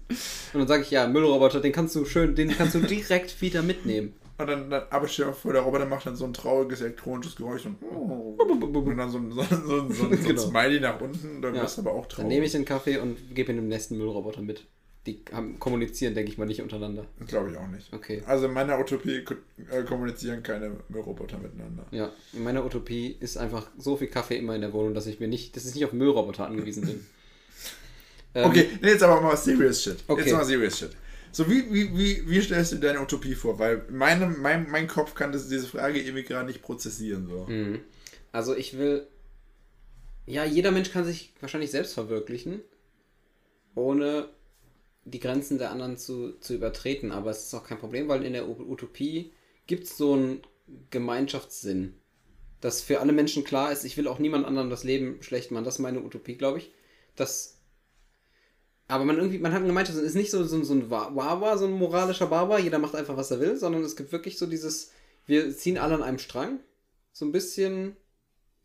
[0.53, 3.63] Und dann sage ich, ja, Müllroboter, den kannst du schön, den kannst du direkt wieder
[3.63, 4.15] mitnehmen.
[4.39, 7.35] Und dann, dann aber stell dir vor, der Roboter macht dann so ein trauriges elektronisches
[7.37, 10.41] Geräusch und, und dann so ein, so, so, so, so Genau.
[10.41, 11.63] Smiley nach unten, dann Ja.
[11.63, 12.17] wirst du aber auch traurig.
[12.25, 14.65] Dann nehme ich den Kaffee und gebe ihn dem nächsten Müllroboter mit.
[15.07, 17.07] Die haben, kommunizieren, denke ich mal, nicht untereinander.
[17.27, 17.93] Glaube ich auch nicht.
[17.93, 18.23] Okay.
[18.27, 19.25] Also in meiner Utopie
[19.71, 21.87] äh, kommunizieren keine Roboter miteinander.
[21.91, 25.19] Ja, in meiner Utopie ist einfach so viel Kaffee immer in der Wohnung, dass ich
[25.19, 27.07] mir nicht, dass ich nicht auf Müllroboter angewiesen bin.
[28.35, 29.97] Ähm, Okay, nee, jetzt aber mal serious shit.
[30.07, 30.21] Okay.
[30.21, 30.91] Jetzt mal serious shit.
[31.33, 33.59] So, wie, wie, wie, wie stellst du dir deine Utopie vor?
[33.59, 37.27] Weil meine, mein, mein Kopf kann das, diese Frage irgendwie gerade nicht prozessieren.
[37.29, 37.47] So.
[37.47, 37.81] Mhm.
[38.33, 39.07] Also ich will.
[40.27, 42.61] Ja, jeder Mensch kann sich wahrscheinlich selbst verwirklichen,
[43.75, 44.29] ohne
[45.05, 47.13] die Grenzen der anderen zu, zu übertreten.
[47.13, 49.33] Aber es ist auch kein Problem, weil in der Utopie
[49.67, 50.43] gibt es so einen
[50.91, 51.95] Gemeinschaftssinn.
[52.61, 55.65] Dass für alle Menschen klar ist, ich will auch niemand anderem das Leben schlecht machen.
[55.65, 56.73] Das ist meine Utopie, glaube ich.
[57.17, 57.58] Das.
[58.89, 60.05] Aber man irgendwie, man hat Gemeinschaftssinn.
[60.05, 62.95] Es ist nicht so, so, so ein Wa- Wawa, so ein moralischer Barbar, jeder macht
[62.95, 64.91] einfach, was er will, sondern es gibt wirklich so dieses,
[65.27, 66.61] wir ziehen alle an einem Strang.
[67.13, 67.97] So ein bisschen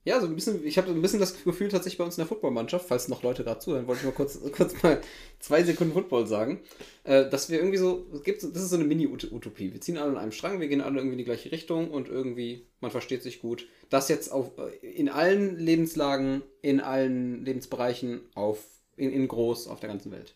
[0.06, 2.22] ja, so ein bisschen, ich habe so ein bisschen das Gefühl tatsächlich bei uns in
[2.22, 5.00] der Footballmannschaft, falls noch Leute gerade zuhören, wollte ich mal kurz, kurz mal
[5.40, 6.60] zwei Sekunden Football sagen,
[7.06, 9.72] äh, dass wir irgendwie so, es gibt, so- das ist so eine Mini-Utopie.
[9.72, 12.10] Wir ziehen alle an einem Strang, wir gehen alle irgendwie in die gleiche Richtung und
[12.10, 13.66] irgendwie, man versteht sich gut.
[13.90, 18.60] Das jetzt auf, äh, in allen Lebenslagen, in allen Lebensbereichen, auf,
[18.96, 20.36] in, in groß, auf der ganzen Welt.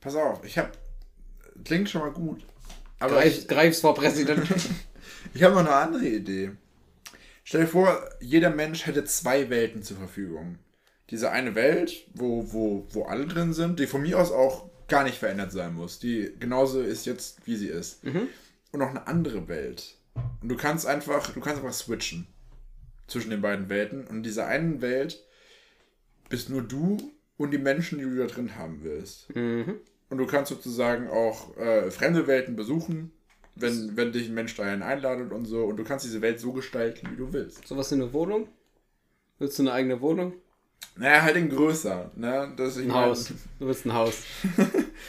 [0.00, 0.70] Pass auf, ich habe.
[1.64, 2.44] Klingt schon mal gut.
[2.98, 4.46] Aber Greif, greif's vor, Präsident.
[5.32, 6.52] Ich habe noch eine andere Idee.
[7.44, 10.58] Stell dir vor, jeder Mensch hätte zwei Welten zur Verfügung.
[11.10, 15.02] Diese eine Welt, wo, wo, wo alle drin sind, die von mir aus auch gar
[15.02, 18.04] nicht verändert sein muss, die genauso ist jetzt, wie sie ist.
[18.70, 19.96] Und noch eine andere Welt.
[20.40, 22.26] Und du kannst einfach, du kannst einfach switchen
[23.06, 24.06] zwischen den beiden Welten.
[24.06, 25.24] Und in dieser einen Welt
[26.28, 29.28] bist nur du und die Menschen, die du da drin haben willst.
[30.10, 33.10] Und du kannst sozusagen auch äh, fremde Welten besuchen,
[33.56, 35.64] wenn, wenn dich ein Mensch dahin einladet und so.
[35.64, 37.66] Und du kannst diese Welt so gestalten, wie du willst.
[37.66, 38.48] Sowas in eine Wohnung?
[39.38, 40.34] Willst du eine eigene Wohnung?
[40.96, 42.12] Naja, halt in größer.
[42.14, 42.52] Ne?
[42.56, 43.32] Das, Ein mein- Haus.
[43.58, 44.18] Du willst ein Haus.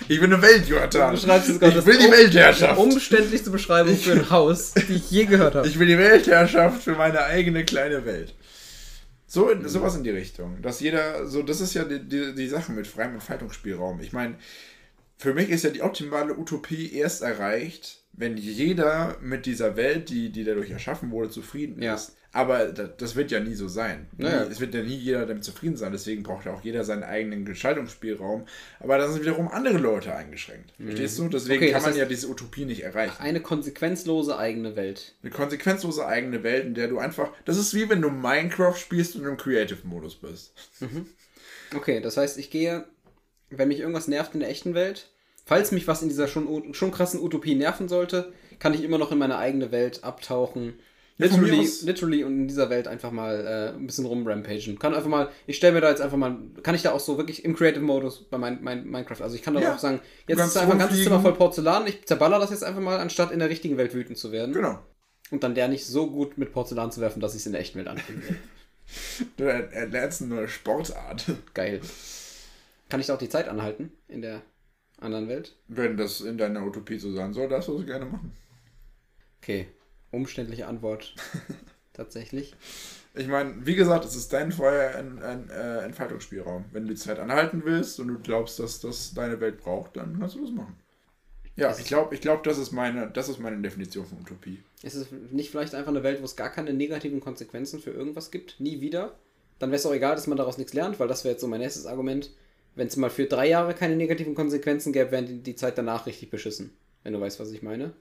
[0.10, 1.16] Ich bin eine Welt, Jonathan.
[1.16, 1.80] Du beschreibst es gerade.
[1.80, 2.80] ich will die um- Weltherrschaft.
[2.80, 5.68] Umständlichste Beschreibung für ein Haus, die ich je gehört habe.
[5.70, 8.36] Ich will die Weltherrschaft für meine eigene kleine Welt.
[9.36, 10.62] So in, sowas in die Richtung.
[10.62, 14.00] Dass jeder, so, das ist ja die, die, die Sache mit freiem Entfaltungsspielraum.
[14.00, 14.36] Ich meine,
[15.18, 20.32] für mich ist ja die optimale Utopie erst erreicht, wenn jeder mit dieser Welt, die,
[20.32, 21.96] die dadurch erschaffen wurde, zufrieden Ja.
[21.96, 22.16] ist.
[22.36, 24.08] Aber da- das wird ja nie so sein.
[24.18, 24.44] Naja.
[24.44, 25.94] Es wird ja nie jeder damit zufrieden sein.
[25.94, 28.46] Deswegen braucht ja auch jeder seinen eigenen Gestaltungsspielraum.
[28.82, 30.74] Aber da sind wiederum andere Leute eingeschränkt.
[30.84, 31.30] Verstehst du?
[31.30, 31.70] Deswegen Mhm.
[31.70, 33.16] Okay, kann man ja diese Utopie nicht erreichen.
[33.20, 35.14] Eine konsequenzlose eigene Welt.
[35.24, 37.30] Eine konsequenzlose eigene Welt, in der du einfach.
[37.46, 40.54] Das ist wie wenn du Minecraft spielst und im Creative-Modus bist.
[41.76, 42.86] Okay, das heißt, ich gehe,
[43.50, 45.08] wenn mich irgendwas nervt in der echten Welt,
[45.46, 49.12] falls mich was in dieser schon, schon krassen Utopie nerven sollte, kann ich immer noch
[49.12, 50.74] in meine eigene Welt abtauchen.
[51.18, 54.78] Literally, literally und in dieser Welt einfach mal äh, ein bisschen rumrampagen.
[54.80, 57.18] Kann einfach mal, ich stelle mir da jetzt einfach mal, kann ich da auch so
[57.18, 59.76] wirklich im Creative-Modus bei mein, mein, Minecraft, also ich kann da Ja.
[59.76, 61.04] auch sagen, jetzt ist einfach ein ganzes.
[61.04, 64.18] Zimmer voll Porzellan, ich zerballer das jetzt einfach mal, anstatt in der richtigen Welt wütend
[64.18, 64.54] zu werden.
[64.54, 64.80] Genau.
[65.32, 67.62] Und dann lerne ich so gut mit Porzellan zu werfen, dass ich es in der
[67.62, 68.20] echten Welt anfange.
[69.38, 71.26] Du er- er lernst eine neue Sportart.
[71.56, 71.82] Geil.
[72.88, 74.44] Kann ich da auch die Zeit anhalten in der
[75.00, 75.56] anderen Welt?
[75.68, 78.32] Wenn das in deiner Utopie so sein soll, darfst du das gerne machen.
[79.42, 79.68] Okay,
[80.16, 81.16] umständliche Antwort.
[81.94, 82.54] Tatsächlich.
[83.14, 86.66] Ich meine, wie gesagt, es ist dein freier ein, ein, äh, Entfaltungsspielraum.
[86.72, 90.20] Wenn du die Zeit anhalten willst und du glaubst, dass das deine Welt braucht, dann
[90.20, 90.76] kannst du das machen.
[91.56, 94.62] Ja, ich glaube, ich glaub, das, ist meine, das ist meine Definition von Utopie.
[94.84, 98.30] Ist es nicht vielleicht einfach eine Welt, wo es gar keine negativen Konsequenzen für irgendwas
[98.30, 98.60] gibt?
[98.60, 99.16] Nie wieder?
[99.60, 101.48] Dann wäre es auch egal, dass man daraus nichts lernt, weil das wäre jetzt so
[101.48, 102.32] mein nächstes Argument.
[102.76, 106.06] Wenn es mal für drei Jahre keine negativen Konsequenzen gäbe, wären die, die Zeit danach
[106.08, 106.76] richtig beschissen.
[107.04, 107.94] Wenn du weißt, was ich meine.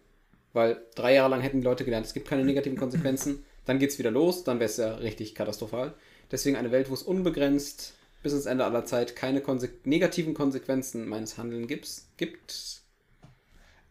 [0.55, 3.45] Weil drei Jahre lang hätten die Leute gelernt, es gibt keine negativen Konsequenzen.
[3.67, 5.95] Dann geht's wieder los, dann wäre es ja richtig katastrophal.
[6.31, 11.07] Deswegen eine Welt, wo es unbegrenzt bis ins Ende aller Zeit keine Konse negativen Konsequenzen
[11.09, 12.83] meines Handelns gibt.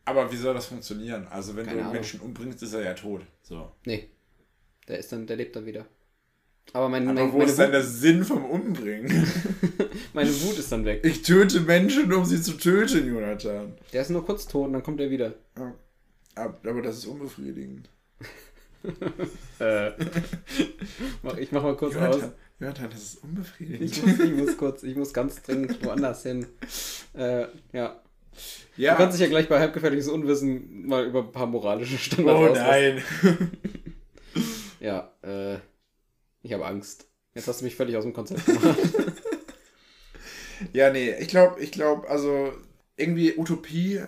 [0.05, 1.27] Aber wie soll das funktionieren?
[1.29, 1.93] Also, wenn Keine du einen Ahnung.
[1.93, 3.21] Menschen umbringst, ist er ja tot.
[3.43, 3.71] So.
[3.85, 4.09] Nee.
[4.87, 5.85] Der ist dann, der lebt dann wieder.
[6.73, 9.27] Aber mein, Aber mein, wo meine, ist Wut, der Sinn vom Umbringen?
[10.13, 11.05] meine Wut ist dann weg.
[11.05, 13.75] Ich töte Menschen, um sie zu töten, Jonathan.
[13.93, 15.33] Der ist nur kurz tot und dann kommt er wieder.
[15.55, 15.73] Ab-
[16.35, 17.89] Aber das ist unbefriedigend.
[19.59, 19.91] Äh.
[21.39, 22.15] Ich mach mal kurz aus.
[22.15, 23.81] Jonathan, Jonathan, das ist unbefriedigend.
[23.81, 26.47] Ich muss, ich muss kurz, ich muss ganz dringend woanders hin.
[27.13, 28.01] Äh, ja.
[28.75, 28.91] Ja.
[28.91, 32.61] Du kannst dich ja gleich bei halbgefährliches Unwissen mal über ein paar moralische Standards oh
[32.61, 33.01] nein.
[34.81, 35.59] Ja, äh,
[36.41, 37.07] ich habe Angst.
[37.33, 38.77] Jetzt hast du mich völlig aus dem Konzept gemacht.
[40.71, 42.53] Ja, nee, ich glaube, ich glaube, also
[42.95, 44.01] irgendwie Utopie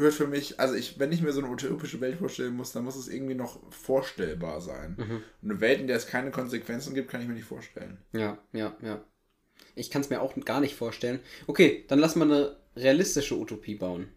[0.00, 2.84] wird für mich, also ich, wenn ich mir so eine utopische Welt vorstellen muss, dann
[2.84, 4.96] muss es irgendwie noch vorstellbar sein.
[4.98, 5.22] Mhm.
[5.42, 7.98] Und eine Welt, in der es keine Konsequenzen gibt, kann ich mir nicht vorstellen.
[8.12, 9.04] ja, ja, ja.
[9.76, 11.20] Ich kann es mir auch gar nicht vorstellen.
[11.46, 14.08] Okay, dann lass mal eine realistische Utopie bauen.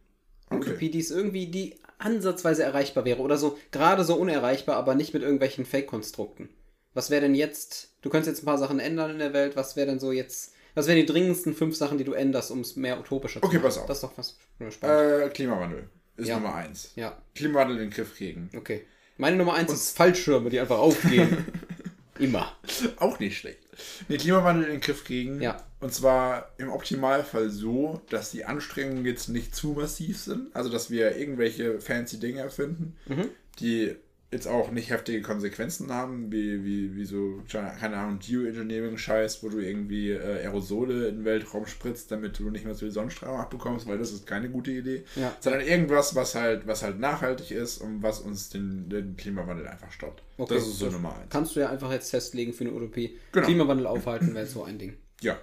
[0.50, 0.70] Eine Okay.
[0.72, 3.22] Utopie, die ist irgendwie, die ansatzweise erreichbar wäre.
[3.22, 6.50] Oder so, gerade so unerreichbar, aber nicht mit irgendwelchen Fake-Konstrukten.
[6.94, 9.76] Was wäre denn jetzt, du könntest jetzt ein paar Sachen ändern in der Welt, was
[9.76, 12.76] wäre denn so jetzt, was wären die dringendsten fünf Sachen, die du änderst, um es
[12.76, 13.64] mehr utopischer zu Okay, machen?
[13.66, 13.86] pass auf.
[13.88, 15.24] Das ist doch was spannend.
[15.26, 16.36] Äh, Klimawandel ist Ja.
[16.40, 16.92] Nummer eins.
[16.96, 18.50] ja, Klimawandel in den Griff kriegen.
[18.58, 18.86] okay.
[19.18, 21.46] Meine Nummer eins ist Fallschirme, die einfach aufgehen.
[22.20, 22.52] Immer.
[22.98, 23.60] Auch nicht schlecht.
[24.08, 25.42] Nee, Klimawandel in den Griff kriegen.
[25.42, 25.64] Ja.
[25.80, 30.56] Und zwar im Optimalfall so, dass die Anstrengungen jetzt nicht zu massiv sind.
[30.56, 33.30] Also, dass wir irgendwelche fancy Dinge erfinden, Mhm.
[33.60, 33.96] die
[34.34, 39.60] jetzt auch nicht heftige Konsequenzen haben, wie, wie, wie so, keine Ahnung, Geoengineering-Scheiß, wo du
[39.60, 43.88] irgendwie äh, Aerosole in den Weltraum spritzt, damit du nicht mehr so viel Sonnenstrahlung abbekommst,
[43.88, 45.06] weil das ist keine gute Idee.
[45.16, 45.36] Ja.
[45.40, 49.92] Sondern irgendwas, was halt, was halt nachhaltig ist und was uns den, den Klimawandel einfach
[49.92, 50.24] stoppt.
[50.38, 51.30] Okay, das ist so Nummer eins.
[51.30, 53.18] Kannst du ja einfach jetzt festlegen für eine Utopie.
[53.32, 53.46] Genau.
[53.46, 54.98] Klimawandel aufhalten wäre so ein Ding.
[55.22, 55.38] Ja.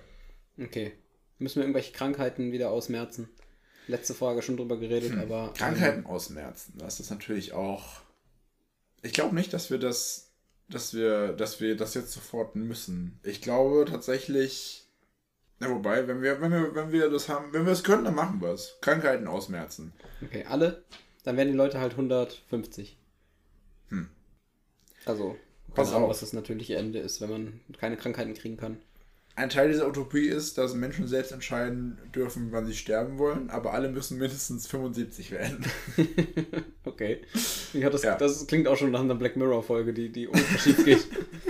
[0.61, 0.92] Okay.
[1.38, 3.29] Müssen wir irgendwelche Krankheiten wieder ausmerzen?
[3.87, 5.46] Letzte Frage schon drüber geredet, aber.
[5.46, 5.55] Hm.
[5.55, 6.74] Krankheiten ausmerzen.
[6.79, 8.03] Das ist natürlich auch.
[9.02, 10.32] Ich glaube nicht, dass wir das,
[10.68, 13.18] dass wir, dass wir das jetzt sofort müssen.
[13.22, 14.86] Ich glaube tatsächlich.
[15.58, 18.14] Na wobei, wenn wir, wenn wir, wenn wir das haben, wenn wir es können, dann
[18.14, 18.78] machen wir es.
[18.80, 19.92] Krankheiten ausmerzen.
[20.22, 20.84] Okay, alle?
[21.22, 22.96] Dann werden die Leute halt 150.
[23.88, 24.08] Hm.
[25.04, 25.36] Also,
[25.74, 26.10] Pass Ahnung, auf.
[26.10, 28.80] was das natürliche Ende ist, wenn man keine Krankheiten kriegen kann.
[29.37, 33.73] Ein Teil dieser Utopie ist, dass Menschen selbst entscheiden dürfen, wann sie sterben wollen, aber
[33.73, 35.64] alle müssen mindestens 75 werden.
[36.85, 37.21] Okay.
[37.73, 38.16] Ja, das, Ja.
[38.16, 41.07] das klingt auch schon nach einer Black Mirror-Folge, die, die schief geht.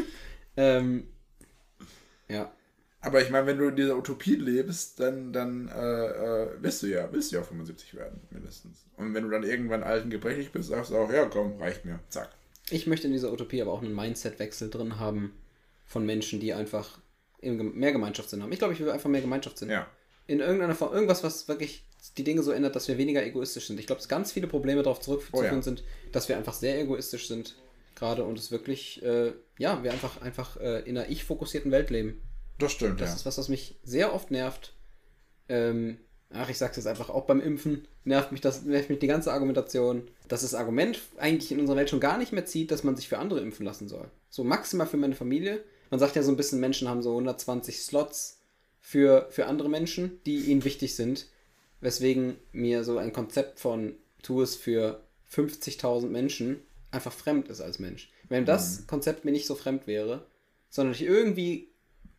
[0.56, 1.06] ähm,
[2.28, 2.52] ja.
[3.00, 6.88] Aber ich meine, wenn du in dieser Utopie lebst, dann, dann äh, äh, willst du
[6.88, 8.84] ja, willst du ja 75 werden, mindestens.
[8.96, 11.84] Und wenn du dann irgendwann alt und gebrechlich bist, sagst du auch, ja komm, reicht
[11.84, 12.00] mir.
[12.10, 12.28] Zack.
[12.70, 15.32] Ich möchte in dieser Utopie aber auch einen Mindset-Wechsel drin haben
[15.86, 16.98] von Menschen, die einfach
[17.42, 18.52] mehr Gemeinschaftssinn haben.
[18.52, 19.70] Ich glaube, ich will einfach mehr Gemeinschaftssinn.
[19.70, 19.86] Ja.
[20.26, 21.84] In irgendeiner Form, irgendwas, was wirklich
[22.16, 23.80] die Dinge so ändert, dass wir weniger egoistisch sind.
[23.80, 25.62] Ich glaube, dass ganz viele Probleme darauf zurückzuführen Oh ja.
[25.62, 27.56] sind, dass wir einfach sehr egoistisch sind
[27.94, 32.22] gerade und es wirklich, äh, ja, wir einfach, einfach äh, in einer ich-fokussierten Welt leben.
[32.58, 33.16] Das stimmt, Das ja.
[33.16, 34.74] ist was, was mich sehr oft nervt.
[35.48, 35.98] Ähm,
[36.30, 39.32] ach, ich sag's jetzt einfach, auch beim Impfen nervt mich das, nervt mich die ganze
[39.32, 42.96] Argumentation, dass das Argument eigentlich in unserer Welt schon gar nicht mehr zieht, dass man
[42.96, 44.10] sich für andere impfen lassen soll.
[44.30, 45.62] So maximal für meine Familie.
[45.90, 48.40] Man sagt ja so ein bisschen, Menschen haben so 120 Slots
[48.80, 51.26] für, für andere Menschen, die ihnen wichtig sind.
[51.80, 57.78] Weswegen mir so ein Konzept von tu es für 50.000 Menschen einfach fremd ist als
[57.78, 58.10] Mensch.
[58.28, 60.26] Wenn das Konzept mir nicht so fremd wäre,
[60.68, 61.68] sondern ich irgendwie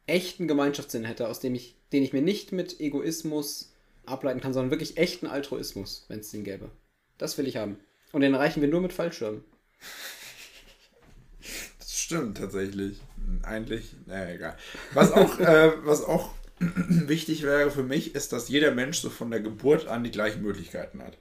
[0.07, 3.73] echten Gemeinschaftssinn hätte, aus dem ich, den ich mir nicht mit Egoismus
[4.05, 6.69] ableiten kann, sondern wirklich echten Altruismus, wenn es den gäbe.
[7.17, 7.77] Das will ich haben.
[8.12, 9.43] Und den erreichen wir nur mit Fallschirmen.
[12.12, 13.02] Stimmt tatsächlich.
[13.43, 14.58] Eigentlich, naja, egal.
[14.93, 19.32] Was auch, äh, was auch wichtig wäre für mich, ist, dass jeder Mensch so von
[19.32, 21.17] der Geburt an die gleichen Möglichkeiten hat.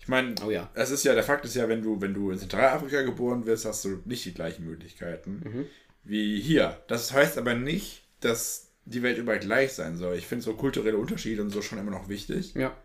[0.00, 0.70] Ich meine, Oh ja.
[0.74, 3.64] es ist ja, der Fakt ist ja, wenn du, wenn du in Zentralafrika geboren wirst,
[3.64, 5.66] hast du nicht die gleichen Möglichkeiten
[6.04, 6.76] wie hier.
[6.88, 10.16] Das heißt aber nicht, dass die Welt überall gleich sein soll.
[10.16, 12.54] Ich finde so kulturelle Unterschiede und so schon immer noch wichtig.
[12.54, 12.76] Ja.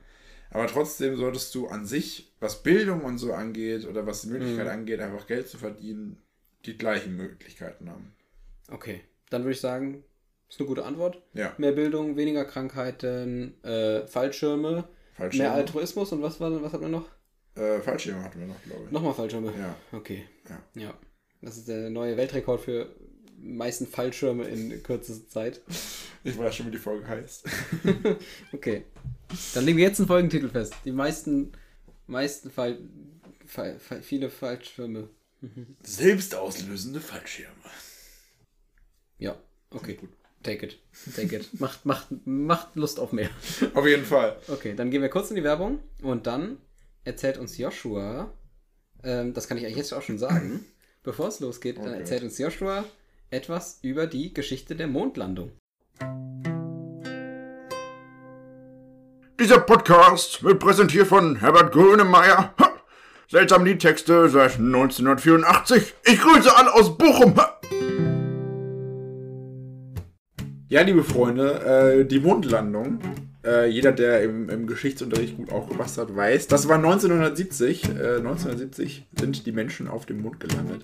[0.49, 4.67] Aber trotzdem solltest du an sich, was Bildung und so angeht oder was die Möglichkeit
[4.67, 6.17] angeht, einfach Geld zu verdienen,
[6.65, 8.13] die gleichen Möglichkeiten haben.
[8.69, 9.01] Okay.
[9.29, 10.03] Dann würde ich sagen,
[10.49, 11.21] ist eine gute Antwort.
[11.33, 11.53] Ja.
[11.57, 15.49] Mehr Bildung, weniger Krankheiten, äh, Fallschirme, Fallschirme.
[15.49, 17.07] mehr Altruismus und was war was hat man noch?
[17.55, 18.91] Äh, Fallschirme hatten wir noch, glaube ich.
[18.91, 19.53] Nochmal Fallschirme.
[19.57, 19.75] Ja.
[19.97, 20.25] Okay.
[20.49, 20.81] Ja.
[20.81, 20.93] Ja.
[21.41, 22.93] Das ist der neue Weltrekord für
[23.37, 25.61] meisten Fallschirme in kürzester Zeit.
[26.23, 27.47] Ich weiß schon, wie die Folge heißt.
[28.53, 28.83] Okay.
[29.55, 30.75] Dann legen wir jetzt einen Folgentitel fest.
[30.85, 31.51] Die meisten,
[32.05, 32.77] meisten Fall,
[33.47, 35.09] Fall, Fall viele Fallschirme.
[35.83, 37.51] Selbstauslösende Fallschirme.
[39.17, 39.35] Ja.
[39.71, 39.97] Okay.
[40.43, 40.79] Take it.
[41.15, 41.59] Take it.
[41.59, 43.29] macht, macht, macht Lust auf mehr.
[43.73, 44.37] Auf jeden Fall.
[44.47, 46.57] Okay, dann gehen wir kurz in die Werbung und dann
[47.03, 48.31] erzählt uns Joshua,
[49.03, 50.65] ähm, das kann ich eigentlich jetzt auch schon sagen,
[51.03, 51.99] bevor es losgeht, dann Okay.
[51.99, 52.83] erzählt uns Joshua
[53.29, 55.51] etwas über die Geschichte der Mondlandung.
[59.39, 62.53] Dieser Podcast wird präsentiert von Herbert Grönemeyer.
[62.59, 62.70] Ha!
[63.31, 65.93] Seltsam Liedtexte seit 1984.
[66.03, 67.33] Ich grüße alle aus Bochum.
[70.67, 72.99] Ja, liebe Freunde, äh, die Mondlandung.
[73.45, 77.85] Äh, jeder, der im, im Geschichtsunterricht gut aufgepasst hat, weiß, das war 1970.
[77.85, 80.81] Äh, 1970 sind die Menschen auf dem Mond gelandet.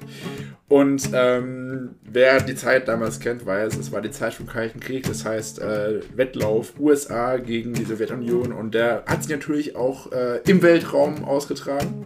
[0.70, 5.06] Und ähm, wer die Zeit damals kennt, weiß, es war die Zeit vom Kalten Krieg.
[5.06, 8.54] Das heißt, äh, Wettlauf USA gegen die Sowjetunion.
[8.54, 12.06] Und der hat sich natürlich auch äh, im Weltraum ausgetragen.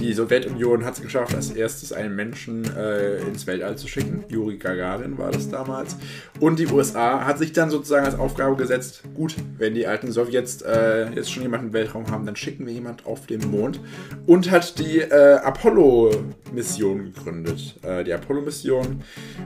[0.00, 4.24] Die Sowjetunion hat es geschafft, als erstes einen Menschen äh, ins Weltall zu schicken.
[4.28, 5.96] Juri Gagarin war das damals.
[6.38, 10.62] Und die USA hat sich dann sozusagen als Aufgabe gesetzt, gut, wenn die alten Sowjets
[10.62, 13.80] äh, jetzt schon jemanden im Weltraum haben, dann schicken wir jemand auf den Mond.
[14.26, 17.76] Und hat die äh, Apollo-Mission gegründet.
[17.82, 19.02] Äh, die Apollo-Mission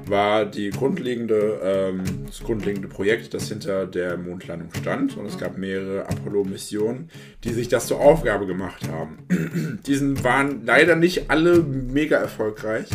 [0.07, 5.17] war die grundlegende, ähm, das grundlegende Projekt, das hinter der Mondlandung stand.
[5.17, 7.09] Und es gab mehrere Apollo-Missionen,
[7.45, 9.81] die sich das zur Aufgabe gemacht haben.
[9.87, 12.87] Diesen waren leider nicht alle mega erfolgreich.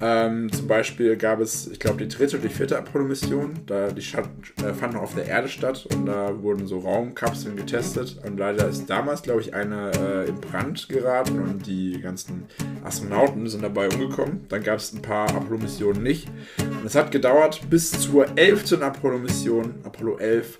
[0.00, 3.60] Ähm, zum Beispiel gab es, ich glaube, die dritte und die vierte Apollo-Mission.
[3.66, 4.28] Da die statt,
[4.64, 8.18] äh, fanden auf der Erde statt und da wurden so Raumkapseln getestet.
[8.24, 12.44] Und leider ist damals, glaube ich, eine äh, in Brand geraten und die ganzen
[12.84, 14.46] Astronauten sind dabei umgekommen.
[14.48, 16.28] Dann gab es ein paar Apollo-Missionen nicht.
[16.58, 18.80] Und es hat gedauert bis zur 11.
[18.80, 20.58] Apollo-Mission, Apollo 11,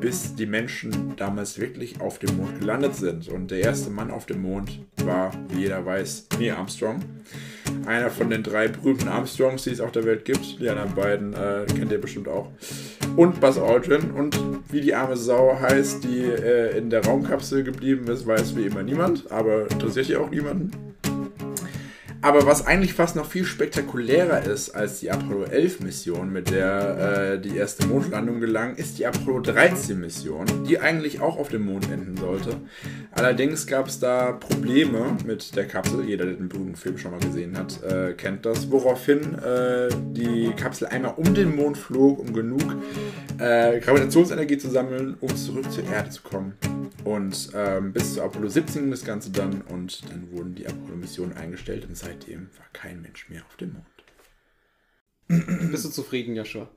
[0.00, 3.28] bis die Menschen damals wirklich auf dem Mond gelandet sind.
[3.28, 7.04] Und der erste Mann auf dem Mond war, wie jeder weiß, Neil Armstrong.
[7.86, 10.60] Einer von den drei berühmten Armstrongs, die es auf der Welt gibt.
[10.60, 12.48] Die anderen beiden äh, kennt ihr bestimmt auch.
[13.16, 14.10] Und Buzz Aldrin.
[14.12, 14.38] Und
[14.70, 18.82] wie die arme Sau heißt, die äh, in der Raumkapsel geblieben ist, weiß wie immer
[18.82, 19.30] niemand.
[19.30, 20.89] Aber interessiert hier auch niemanden.
[22.22, 27.32] Aber was eigentlich fast noch viel spektakulärer ist als die Apollo 11 Mission, mit der
[27.34, 31.64] äh, die erste Mondlandung gelang, ist die Apollo 13 Mission, die eigentlich auch auf dem
[31.64, 32.56] Mond enden sollte.
[33.12, 36.04] Allerdings gab es da Probleme mit der Kapsel.
[36.04, 38.70] Jeder, der den berühmten Film schon mal gesehen hat, äh, kennt das.
[38.70, 42.76] Woraufhin äh, die Kapsel einmal um den Mond flog, um genug
[43.38, 46.54] äh, Gravitationsenergie zu sammeln, um zurück zur Erde zu kommen.
[47.04, 51.36] Und ähm, bis zu Apollo 17 ging das Ganze dann und dann wurden die Apollo-Missionen
[51.36, 55.70] eingestellt und seitdem war kein Mensch mehr auf dem Mond.
[55.70, 56.68] Bist du zufrieden, Joshua?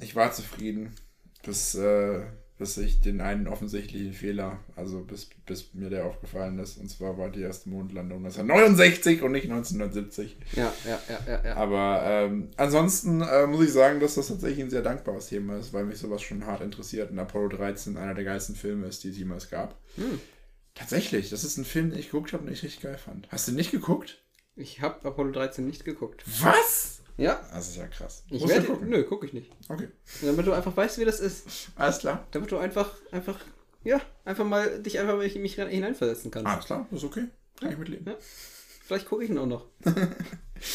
[0.00, 0.94] Ich war zufrieden,
[1.44, 2.22] bis, äh,
[2.58, 7.18] bis ich den einen offensichtlichen Fehler, also bis, bis mir der aufgefallen ist, und zwar
[7.18, 10.38] war die erste Mondlandung 1969 und nicht 1970.
[10.54, 11.56] Ja, ja, ja, ja, ja.
[11.56, 15.74] Aber ähm, ansonsten äh, muss ich sagen, dass das tatsächlich ein sehr dankbares Thema ist,
[15.74, 19.10] weil mich sowas schon hart interessiert und Apollo 13 einer der geilsten Filme ist, die
[19.10, 19.78] es jemals gab.
[20.74, 23.28] Tatsächlich, das ist ein Film, den ich geguckt habe und ich richtig geil fand.
[23.30, 24.22] Hast du nicht geguckt?
[24.56, 26.24] Ich habe Apollo 13 nicht geguckt.
[26.42, 27.00] Was?
[27.16, 28.24] Ja, Das ist ja krass.
[28.28, 28.66] ich werde.
[28.66, 28.88] gucken.
[28.88, 29.52] Nö, gucke ich nicht.
[29.68, 29.88] Okay.
[30.22, 31.44] Damit du einfach weißt, wie das ist.
[31.76, 32.26] Alles klar.
[32.32, 33.38] Damit du einfach, einfach,
[33.84, 36.46] ja, einfach mal dich einfach mal mich hineinversetzen kannst.
[36.50, 37.26] Alles klar, das ist okay.
[37.60, 38.06] Kann ich mitleben.
[38.06, 38.16] Ja.
[38.84, 39.66] Vielleicht gucke ich ihn auch noch.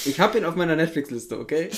[0.06, 1.70] ich habe ihn auf meiner Netflix-Liste, okay?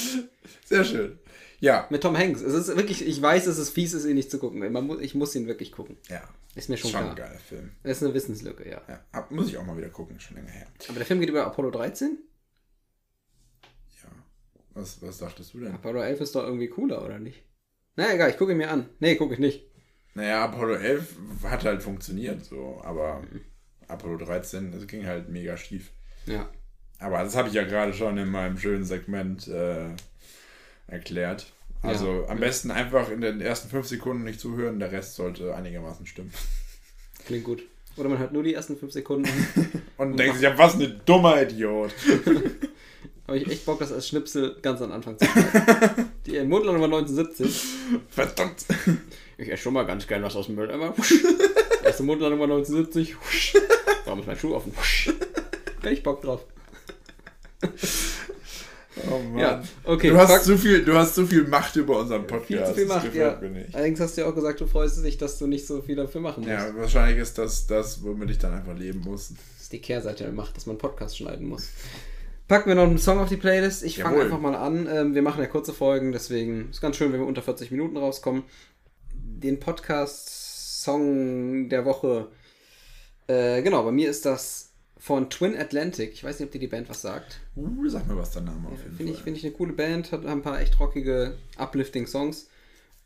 [0.65, 1.19] Sehr schön.
[1.61, 1.87] Ja.
[1.89, 2.41] Mit Tom Hanks.
[2.41, 4.59] Es ist wirklich, ich weiß, dass es fies ist, ihn nicht zu gucken.
[4.73, 5.95] Man muss, ich muss ihn wirklich gucken.
[6.09, 6.21] Ja.
[6.55, 7.11] Ist mir schon, Schon klar.
[7.11, 7.71] ein geiler Film.
[7.83, 8.81] Das ist eine Wissenslücke, ja.
[8.89, 8.99] Ja.
[9.13, 10.67] Ab- Muss ich auch mal wieder gucken, schon länger her.
[10.89, 12.17] Aber der Film geht über Apollo 13?
[14.03, 14.09] Ja.
[14.73, 15.73] Was, was dachtest du denn?
[15.73, 17.43] Apollo 11 ist doch irgendwie cooler, oder nicht?
[17.95, 18.89] Na egal, ich gucke ihn mir an.
[18.99, 19.65] Nee, gucke ich nicht.
[20.13, 23.21] Naja, Apollo 11 hat halt funktioniert, so, aber
[23.87, 25.91] Apollo 13, das ging halt mega schief.
[26.25, 26.49] Ja.
[26.99, 29.89] Aber das habe ich ja gerade schon in meinem schönen Segment äh,
[30.87, 31.53] erklärt.
[31.81, 32.29] Also Ja.
[32.29, 36.31] am besten einfach in den ersten fünf Sekunden nicht zuhören, der Rest sollte einigermaßen stimmen.
[37.25, 37.63] Klingt gut.
[37.97, 39.29] Oder man hört nur die ersten 5 Sekunden.
[39.97, 41.91] Und denkt sich, ja, was ein dummer Idiot.
[43.27, 46.09] Habe ich echt Bock, das als Schnipsel ganz am Anfang zu schneiden.
[46.25, 47.63] Die Mundler Nummer 1970.
[48.09, 48.65] Verdammt.
[49.37, 50.93] Ich esse schon mal ganz gern was aus dem Mülleimer.
[51.83, 53.15] Erste Mundler Nummer 1970.
[54.05, 54.73] Warum ist mein Schuh offen?
[55.81, 56.45] Hätte ich Bock drauf.
[59.09, 59.39] Oh Mann.
[59.39, 60.09] Ja, okay.
[60.09, 62.49] Du hast, so viel, du hast so viel Macht über unseren Podcast.
[62.49, 63.39] viel zu viel Macht, ja.
[63.73, 66.21] Allerdings hast du ja auch gesagt, du freust dich, dass du nicht so viel dafür
[66.21, 66.51] machen musst.
[66.51, 69.29] Ja, wahrscheinlich ist das das, womit ich dann einfach leben muss.
[69.29, 71.69] Das ist die Kehrseite der Macht, dass man Podcast schneiden muss.
[72.47, 73.83] Packen wir noch einen Song auf die Playlist.
[73.83, 74.85] Ich fange einfach mal an.
[74.91, 77.95] Ähm, wir machen ja kurze Folgen, deswegen ist ganz schön, wenn wir unter 40 Minuten
[77.95, 78.43] rauskommen.
[79.13, 82.27] Den Podcast-Song der Woche.
[83.27, 84.70] Äh, genau, bei mir ist das
[85.01, 86.13] von Twin Atlantic.
[86.13, 87.39] Ich weiß nicht, ob dir die Band was sagt.
[87.55, 90.11] Uh, sag mir was der Name auf jeden Finde ich, find ich eine coole Band,
[90.11, 92.47] hat, ein paar echt rockige, uplifting Songs.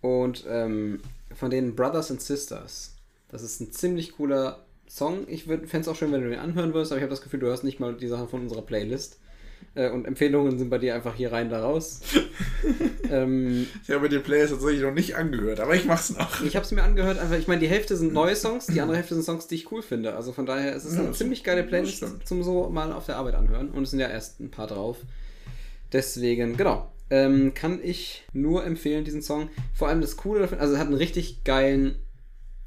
[0.02, 1.00] Und ähm,
[1.34, 2.96] von denen Brothers and Sisters.
[3.30, 5.26] Das ist ein ziemlich cooler Song.
[5.30, 7.40] Ich fände es auch schön, wenn du den anhören würdest, aber ich habe das Gefühl,
[7.40, 9.18] du hörst nicht mal die Sachen von unserer Playlist.
[9.74, 12.02] Äh, und Empfehlungen sind bei dir einfach hier rein, da raus.
[13.12, 16.42] ähm, Ich habe die Playlist tatsächlich noch nicht angehört, aber ich mach's noch.
[16.44, 18.98] ich habe es mir angehört, einfach, ich meine, die Hälfte sind neue Songs, die andere
[18.98, 20.16] Hälfte sind Songs, die ich cool finde.
[20.16, 23.18] Also von daher ist es Ja, eine ziemlich geile Playlist zum so mal auf der
[23.18, 23.70] Arbeit anhören.
[23.70, 24.98] Und es sind ja erst ein paar drauf.
[25.92, 26.92] Deswegen, genau.
[27.10, 29.50] Ähm, kann ich nur empfehlen, diesen Song.
[29.74, 31.96] Vor allem das Coole, davon- also es hat einen richtig geilen,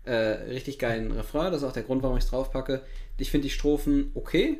[0.04, 1.50] äh, richtig geilen Refrain.
[1.52, 2.82] Das ist auch der Grund, warum ich es draufpacke.
[3.18, 4.58] Ich finde die Strophen okay.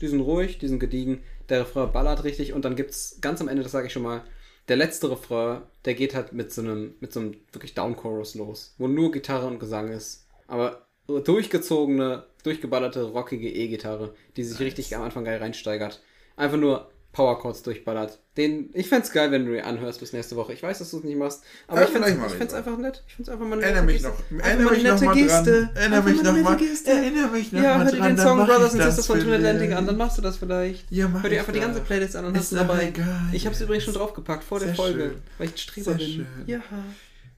[0.00, 1.20] Die sind ruhig, die sind gediegen.
[1.50, 2.52] Der Refrain ballert richtig.
[2.52, 4.22] Und dann gibt es ganz am Ende, das sage ich schon mal,
[4.68, 8.74] der letzte Refrain, der geht halt mit so einem, mit so einem wirklich Down-Chorus los,
[8.78, 10.26] wo nur Gitarre und Gesang ist.
[10.46, 16.02] Aber durchgezogene, durchgeballerte, rockige E-Gitarre, die sich richtig am Anfang geil reinsteigert.
[16.36, 18.20] Einfach nur Powerchords durchballert.
[18.36, 20.52] Den, ich fänd's geil, wenn du ihn anhörst bis nächste Woche.
[20.52, 22.54] Ich weiß, dass du es nicht machst, aber Ja, ich fänd's das.
[22.54, 23.02] einfach nett.
[23.08, 25.52] Ich fänd's einfach mal eine Erinnere mich noch, erinnere mich noch mal Geste.
[25.66, 25.70] dran.
[25.74, 26.58] Erinnere mich noch mal.
[26.86, 29.32] Erinnere mich noch Ja, mal hör dir den Song Brothers and das Sisters von Twin
[29.34, 29.78] Atlantic vielleicht.
[29.78, 30.90] an, dann machst du das vielleicht.
[30.92, 31.80] Ja, mach Hör dir einfach die ganze.
[31.80, 32.88] Playlist an und hast du dabei.
[32.88, 33.20] egal.
[33.32, 36.06] Ich hab's übrigens schon draufgepackt vor der Folge, weil ich ein Streber bin.
[36.08, 36.26] schön.
[36.46, 36.60] Ja.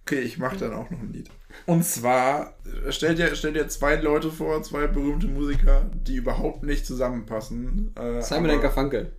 [0.04, 1.30] Okay, ich mache dann auch noch ein Lied.
[1.64, 2.56] Und zwar,
[2.86, 7.94] äh, stell dir, stell dir zwei Leute vor, zwei berühmte Musiker, die überhaupt nicht zusammenpassen.
[7.96, 9.12] Äh, Simon Garfunkel.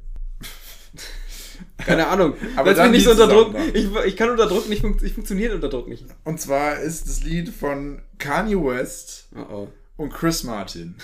[1.78, 2.36] Keine Ahnung.
[2.56, 3.56] Aber mich nicht unter Druck.
[3.74, 6.06] Ich, ich kann unter Druck nicht, funkt- ich funktioniere unter Druck nicht.
[6.24, 10.96] Und zwar ist das Lied von Kanye West Oh und Chris Martin,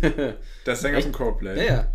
[0.66, 1.06] der Sänger Echt?
[1.08, 1.58] von Coldplay.
[1.58, 1.86] Ja, ja.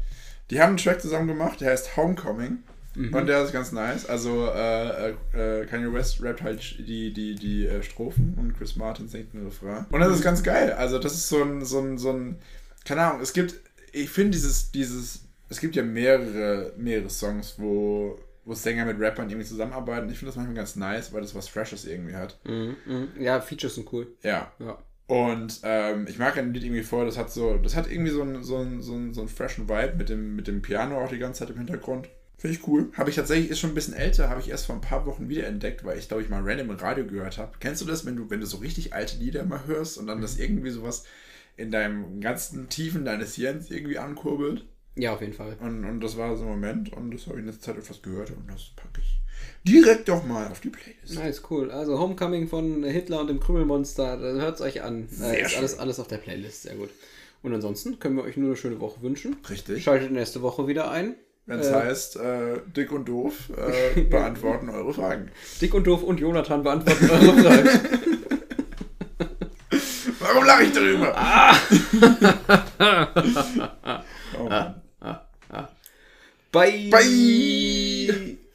[0.49, 2.59] Die haben einen Track zusammen gemacht, der heißt Homecoming.
[2.95, 3.13] Mhm.
[3.13, 4.05] Und der ist ganz nice.
[4.07, 9.07] Also äh, äh, Kanye West rappt halt die, die, die äh, Strophen und Chris Martin
[9.07, 9.85] singt den Refrain.
[9.91, 10.71] Und das ist ganz geil.
[10.73, 12.37] Also das ist so ein, so ein, so ein
[12.85, 13.55] keine Ahnung, es gibt,
[13.91, 19.29] ich finde dieses, dieses, es gibt ja mehrere, mehrere Songs, wo, wo Sänger mit Rappern
[19.29, 20.09] irgendwie zusammenarbeiten.
[20.09, 22.39] Ich finde das manchmal ganz nice, weil das was Freshes irgendwie hat.
[22.45, 23.07] Mhm, mhm.
[23.19, 24.07] Ja, Features sind cool.
[24.23, 24.51] Ja.
[24.59, 24.77] Ja.
[25.07, 28.21] Und ähm, ich mag ein Lied irgendwie vor, das hat so, das hat irgendwie so
[28.21, 31.09] einen so einen- so einen- so einen freshen Vibe mit dem, mit dem Piano auch
[31.09, 32.09] die ganze Zeit im Hintergrund.
[32.37, 32.91] Finde ich cool.
[32.93, 35.27] Habe ich tatsächlich, ist schon ein bisschen älter, habe ich erst vor ein paar Wochen
[35.29, 37.53] wiederentdeckt, weil ich glaube ich mal random im Radio gehört habe.
[37.59, 40.21] Kennst du das, wenn du, wenn du so richtig alte Lieder mal hörst und dann
[40.21, 41.05] das irgendwie sowas
[41.55, 44.65] in deinem ganzen Tiefen deines Hirns irgendwie ankurbelt?
[44.97, 45.55] Ja, auf jeden Fall.
[45.59, 48.01] Und, und das war so ein Moment und das habe ich in letzter Zeit etwas
[48.01, 49.19] gehört und das packe ich
[49.67, 51.13] direkt doch mal auf die Playlist.
[51.15, 51.69] Nice, cool.
[51.71, 55.07] Also Homecoming von Hitler und dem Krümelmonster, hört es euch an.
[55.09, 55.59] Sehr ist schön.
[55.59, 56.89] alles, alles auf der Playlist, sehr gut.
[57.43, 59.35] Und ansonsten können wir euch nur eine schöne Woche wünschen.
[59.49, 59.83] Richtig.
[59.83, 61.15] Schaltet nächste Woche wieder ein.
[61.45, 63.51] Wenn es Äh, heißt, äh, dick und doof
[63.95, 65.29] äh, beantworten eure Fragen.
[65.61, 67.69] Dick und Doof und Jonathan beantworten eure Fragen.
[70.19, 71.15] Warum lache ich darüber?
[74.39, 74.81] oh Mann.
[76.57, 78.46] バイバイ。